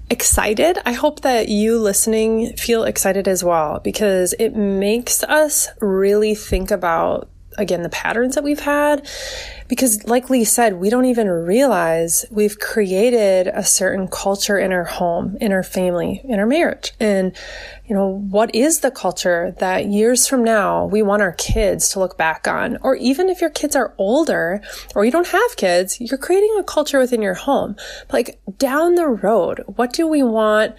excited. 0.09 0.79
I 0.87 0.93
hope 0.93 1.21
that 1.21 1.49
you 1.49 1.79
listening 1.79 2.57
feel 2.57 2.85
excited 2.85 3.29
as 3.29 3.43
well 3.45 3.81
because 3.81 4.35
it 4.39 4.55
makes 4.57 5.23
us 5.25 5.69
really 5.81 6.35
think 6.35 6.71
about 6.71 7.29
again 7.59 7.83
the 7.83 7.89
patterns 7.89 8.35
that 8.35 8.45
we've 8.45 8.61
had 8.61 9.07
because 9.69 10.05
like 10.07 10.31
lee 10.31 10.45
said 10.45 10.75
we 10.75 10.91
don't 10.91 11.05
even 11.05 11.29
realize 11.29 12.25
we've 12.31 12.59
created 12.59 13.47
a 13.49 13.65
certain 13.65 14.09
culture 14.09 14.59
in 14.59 14.73
our 14.73 14.85
home 14.85 15.37
in 15.41 15.53
our 15.53 15.63
family 15.63 16.21
in 16.25 16.39
our 16.39 16.47
marriage. 16.47 16.93
And 17.01 17.35
you 17.87 17.95
know 17.95 18.07
what 18.07 18.55
is 18.55 18.81
the 18.81 18.91
culture 18.91 19.55
that 19.59 19.87
years 19.87 20.27
from 20.27 20.45
now 20.45 20.87
we 20.87 21.03
want 21.03 21.23
our 21.23 21.33
kids 21.33 21.89
to 21.91 21.99
look 21.99 22.17
back 22.17 22.47
on? 22.47 22.79
Or 22.83 22.97
even 22.97 23.29
if 23.29 23.41
your 23.41 23.51
kids 23.51 23.77
are 23.77 23.95
older 23.99 24.63
or 24.95 25.05
you 25.05 25.11
don't 25.11 25.29
have 25.29 25.57
kids 25.57 26.01
you're 26.01 26.19
creating 26.19 26.55
a 26.59 26.65
culture 26.65 26.99
within 26.99 27.23
your 27.23 27.35
home. 27.35 27.77
Like 28.13 28.39
down 28.59 28.95
the 28.95 29.09
road 29.09 29.63
what 29.67 29.93
do 29.93 30.07
we 30.07 30.23
want 30.23 30.75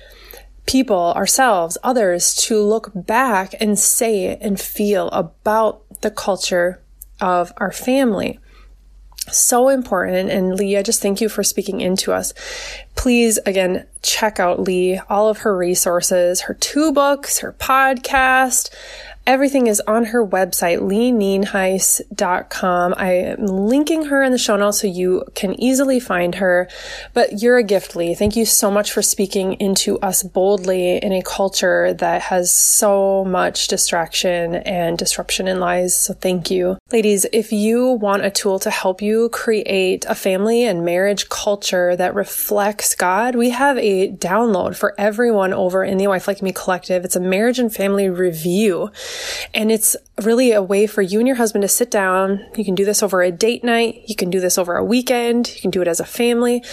people, 0.66 1.14
ourselves, 1.14 1.78
others 1.84 2.36
to 2.36 2.62
look 2.62 2.92
back 2.94 3.54
and 3.60 3.78
say 3.78 4.36
and 4.38 4.60
feel 4.60 5.10
about 5.10 5.84
the 6.02 6.12
culture 6.12 6.82
of 7.22 7.54
our 7.58 7.72
family. 7.72 8.40
So 9.32 9.70
important. 9.70 10.30
And 10.30 10.56
Lee, 10.56 10.78
I 10.78 10.84
just 10.84 11.02
thank 11.02 11.20
you 11.20 11.30
for 11.30 11.44
speaking 11.44 11.82
into 11.82 12.14
us. 12.14 12.34
Please, 12.96 13.40
again, 13.46 13.88
check 14.04 14.40
out 14.40 14.60
Lee, 14.60 15.00
all 15.10 15.30
of 15.30 15.40
her 15.40 15.58
resources, 15.58 16.42
her 16.42 16.54
two 16.54 16.92
books, 16.92 17.40
her 17.40 17.54
podcast, 17.54 18.70
Everything 19.28 19.66
is 19.66 19.82
on 19.88 20.06
her 20.06 20.26
website, 20.26 20.82
leenienhuis.com. 20.82 22.94
I 22.96 23.12
am 23.12 23.48
linking 23.48 24.06
her 24.06 24.22
in 24.22 24.32
the 24.32 24.38
show 24.38 24.56
notes 24.56 24.82
so 24.82 24.88
you 24.88 25.24
can 25.34 25.60
easily 25.60 26.00
find 26.00 26.36
her. 26.36 26.70
But 27.14 27.42
you're 27.42 27.58
a 27.58 27.64
gift, 27.64 27.96
Lee. 27.96 28.14
Thank 28.14 28.36
you 28.36 28.46
so 28.46 28.70
much 28.70 28.92
for 28.92 29.02
speaking 29.02 29.54
into 29.54 29.98
us 30.00 30.22
boldly 30.22 30.98
in 30.98 31.12
a 31.12 31.24
culture 31.24 31.92
that 31.96 32.22
has 32.24 32.56
so 32.56 33.26
much 33.26 33.68
distraction 33.68 34.56
and 34.56 34.96
disruption 34.96 35.48
in 35.48 35.60
lies. 35.60 35.98
So 35.98 36.14
thank 36.14 36.52
you. 36.52 36.78
Ladies, 36.96 37.26
if 37.34 37.52
you 37.52 37.90
want 37.90 38.24
a 38.24 38.32
tool 38.32 38.58
to 38.60 38.70
help 38.70 39.02
you 39.02 39.28
create 39.28 40.06
a 40.08 40.16
family 40.16 40.64
and 40.64 40.86
marriage 40.86 41.28
culture 41.28 41.94
that 41.94 42.16
reflects 42.16 42.96
God, 42.96 43.36
we 43.36 43.50
have 43.50 43.78
a 43.78 44.14
download 44.14 44.78
for 44.78 44.96
everyone 44.98 45.52
over 45.52 45.84
in 45.84 45.98
the 45.98 46.08
Wife 46.08 46.26
Like 46.26 46.42
Me 46.42 46.54
Collective. 46.54 47.04
It's 47.04 47.18
a 47.18 47.20
marriage 47.20 47.60
and 47.60 47.76
family 47.76 48.10
review. 48.10 48.92
And 49.54 49.74
it's 49.74 49.98
really 50.22 50.54
a 50.54 50.64
way 50.64 50.88
for 50.88 51.02
you 51.02 51.20
and 51.20 51.28
your 51.28 51.36
husband 51.36 51.64
to 51.64 51.68
sit 51.68 51.92
down. 51.92 52.46
You 52.56 52.64
can 52.64 52.76
do 52.76 52.86
this 52.86 53.04
over 53.04 53.22
a 53.22 53.30
date 53.30 53.66
night. 53.66 54.04
You 54.08 54.16
can 54.16 54.30
do 54.30 54.40
this 54.40 54.58
over 54.58 54.78
a 54.78 54.86
weekend. 54.86 55.54
You 55.54 55.60
can 55.60 55.72
do 55.72 55.82
it 55.82 55.90
as 55.90 56.00
a 56.00 56.06
family, 56.06 56.64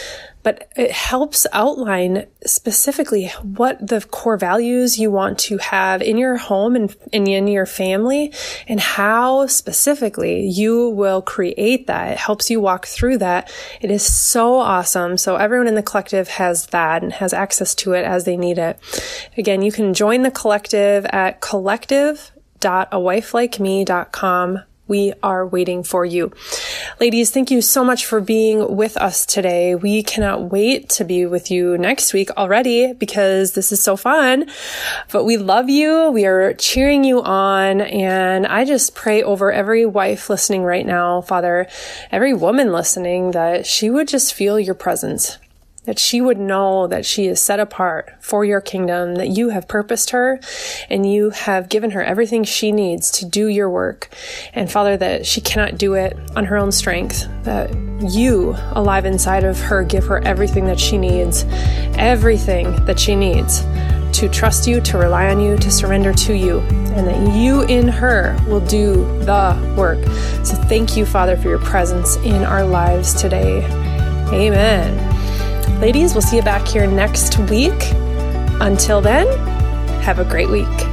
but 0.42 0.70
it 0.76 0.90
helps 0.90 1.46
outline 1.52 2.26
specifically 2.44 3.28
what 3.42 3.86
the 3.86 4.00
core 4.00 4.36
values 4.36 4.98
you 4.98 5.10
want 5.10 5.38
to 5.38 5.58
have 5.58 6.02
in 6.02 6.18
your 6.18 6.36
home 6.36 6.74
and, 6.74 6.96
in 7.12 7.46
your 7.46 7.66
family 7.66 8.32
and 8.66 8.80
how 8.80 9.46
specifically 9.46 10.46
you 10.46 10.88
will 10.90 11.22
create 11.22 11.86
that. 11.86 12.12
It 12.12 12.18
helps 12.18 12.50
you 12.50 12.60
walk 12.60 12.86
through 12.86 13.18
that. 13.18 13.52
It 13.80 13.90
is 13.90 14.04
so 14.04 14.56
awesome. 14.56 15.16
So 15.16 15.36
everyone 15.36 15.68
in 15.68 15.74
the 15.74 15.82
collective 15.82 16.28
has 16.28 16.66
that 16.66 17.02
and 17.02 17.12
has 17.12 17.32
access 17.32 17.74
to 17.76 17.92
it 17.92 18.04
as 18.04 18.24
they 18.24 18.36
need 18.36 18.58
it. 18.58 18.78
Again, 19.36 19.62
you 19.62 19.72
can 19.72 19.94
join 19.94 20.22
the 20.22 20.30
collective 20.30 21.06
at 21.06 21.40
collective 21.40 22.32
www.awifelikeme.com. 22.62 24.60
We 24.92 25.14
are 25.22 25.46
waiting 25.46 25.84
for 25.84 26.04
you. 26.04 26.32
Ladies, 27.00 27.30
thank 27.30 27.50
you 27.50 27.62
so 27.62 27.82
much 27.82 28.04
for 28.04 28.20
being 28.20 28.76
with 28.76 28.98
us 28.98 29.24
today. 29.24 29.74
We 29.74 30.02
cannot 30.02 30.52
wait 30.52 30.90
to 30.90 31.04
be 31.06 31.24
with 31.24 31.50
you 31.50 31.78
next 31.78 32.12
week 32.12 32.30
already 32.32 32.92
because 32.92 33.52
this 33.52 33.72
is 33.72 33.82
so 33.82 33.96
fun. 33.96 34.50
But 35.10 35.24
we 35.24 35.38
love 35.38 35.70
you. 35.70 36.10
We 36.10 36.26
are 36.26 36.52
cheering 36.52 37.04
you 37.04 37.22
on. 37.22 37.80
And 37.80 38.46
I 38.46 38.66
just 38.66 38.94
pray 38.94 39.22
over 39.22 39.50
every 39.50 39.86
wife 39.86 40.28
listening 40.28 40.62
right 40.62 40.84
now, 40.84 41.22
Father, 41.22 41.68
every 42.10 42.34
woman 42.34 42.70
listening, 42.70 43.30
that 43.30 43.64
she 43.64 43.88
would 43.88 44.08
just 44.08 44.34
feel 44.34 44.60
your 44.60 44.74
presence 44.74 45.38
that 45.84 45.98
she 45.98 46.20
would 46.20 46.38
know 46.38 46.86
that 46.86 47.04
she 47.04 47.26
is 47.26 47.42
set 47.42 47.58
apart 47.58 48.12
for 48.20 48.44
your 48.44 48.60
kingdom, 48.60 49.16
that 49.16 49.28
you 49.28 49.48
have 49.48 49.66
purposed 49.66 50.10
her 50.10 50.38
and 50.88 51.10
you 51.10 51.30
have 51.30 51.68
given 51.68 51.90
her 51.90 52.02
everything 52.02 52.44
she 52.44 52.70
needs 52.70 53.10
to 53.10 53.24
do 53.24 53.48
your 53.48 53.68
work. 53.68 54.08
And 54.54 54.70
Father, 54.70 54.96
that 54.96 55.26
she 55.26 55.40
cannot 55.40 55.78
do 55.78 55.94
it 55.94 56.16
on 56.36 56.44
her 56.44 56.56
own 56.56 56.70
strength, 56.70 57.26
that 57.42 57.72
you, 58.00 58.54
alive 58.72 59.04
inside 59.04 59.44
of 59.44 59.58
her, 59.58 59.82
give 59.82 60.04
her 60.06 60.18
everything 60.18 60.66
that 60.66 60.78
she 60.78 60.98
needs, 60.98 61.44
everything 61.96 62.84
that 62.84 62.98
she 62.98 63.16
needs 63.16 63.62
to 64.12 64.28
trust 64.28 64.68
you, 64.68 64.80
to 64.82 64.98
rely 64.98 65.30
on 65.30 65.40
you, 65.40 65.56
to 65.56 65.70
surrender 65.70 66.12
to 66.12 66.34
you, 66.34 66.60
and 66.60 67.06
that 67.06 67.34
you 67.34 67.62
in 67.62 67.88
her 67.88 68.38
will 68.46 68.60
do 68.60 68.96
the 69.24 69.74
work. 69.76 70.02
So 70.44 70.54
thank 70.54 70.96
you, 70.96 71.06
Father, 71.06 71.36
for 71.36 71.48
your 71.48 71.58
presence 71.58 72.16
in 72.16 72.44
our 72.44 72.64
lives 72.64 73.14
today. 73.14 73.64
Amen. 74.32 75.11
Ladies, 75.80 76.14
we'll 76.14 76.22
see 76.22 76.36
you 76.36 76.42
back 76.42 76.66
here 76.66 76.86
next 76.86 77.38
week. 77.50 77.72
Until 78.60 79.00
then, 79.00 79.26
have 80.02 80.18
a 80.18 80.24
great 80.24 80.48
week. 80.48 80.91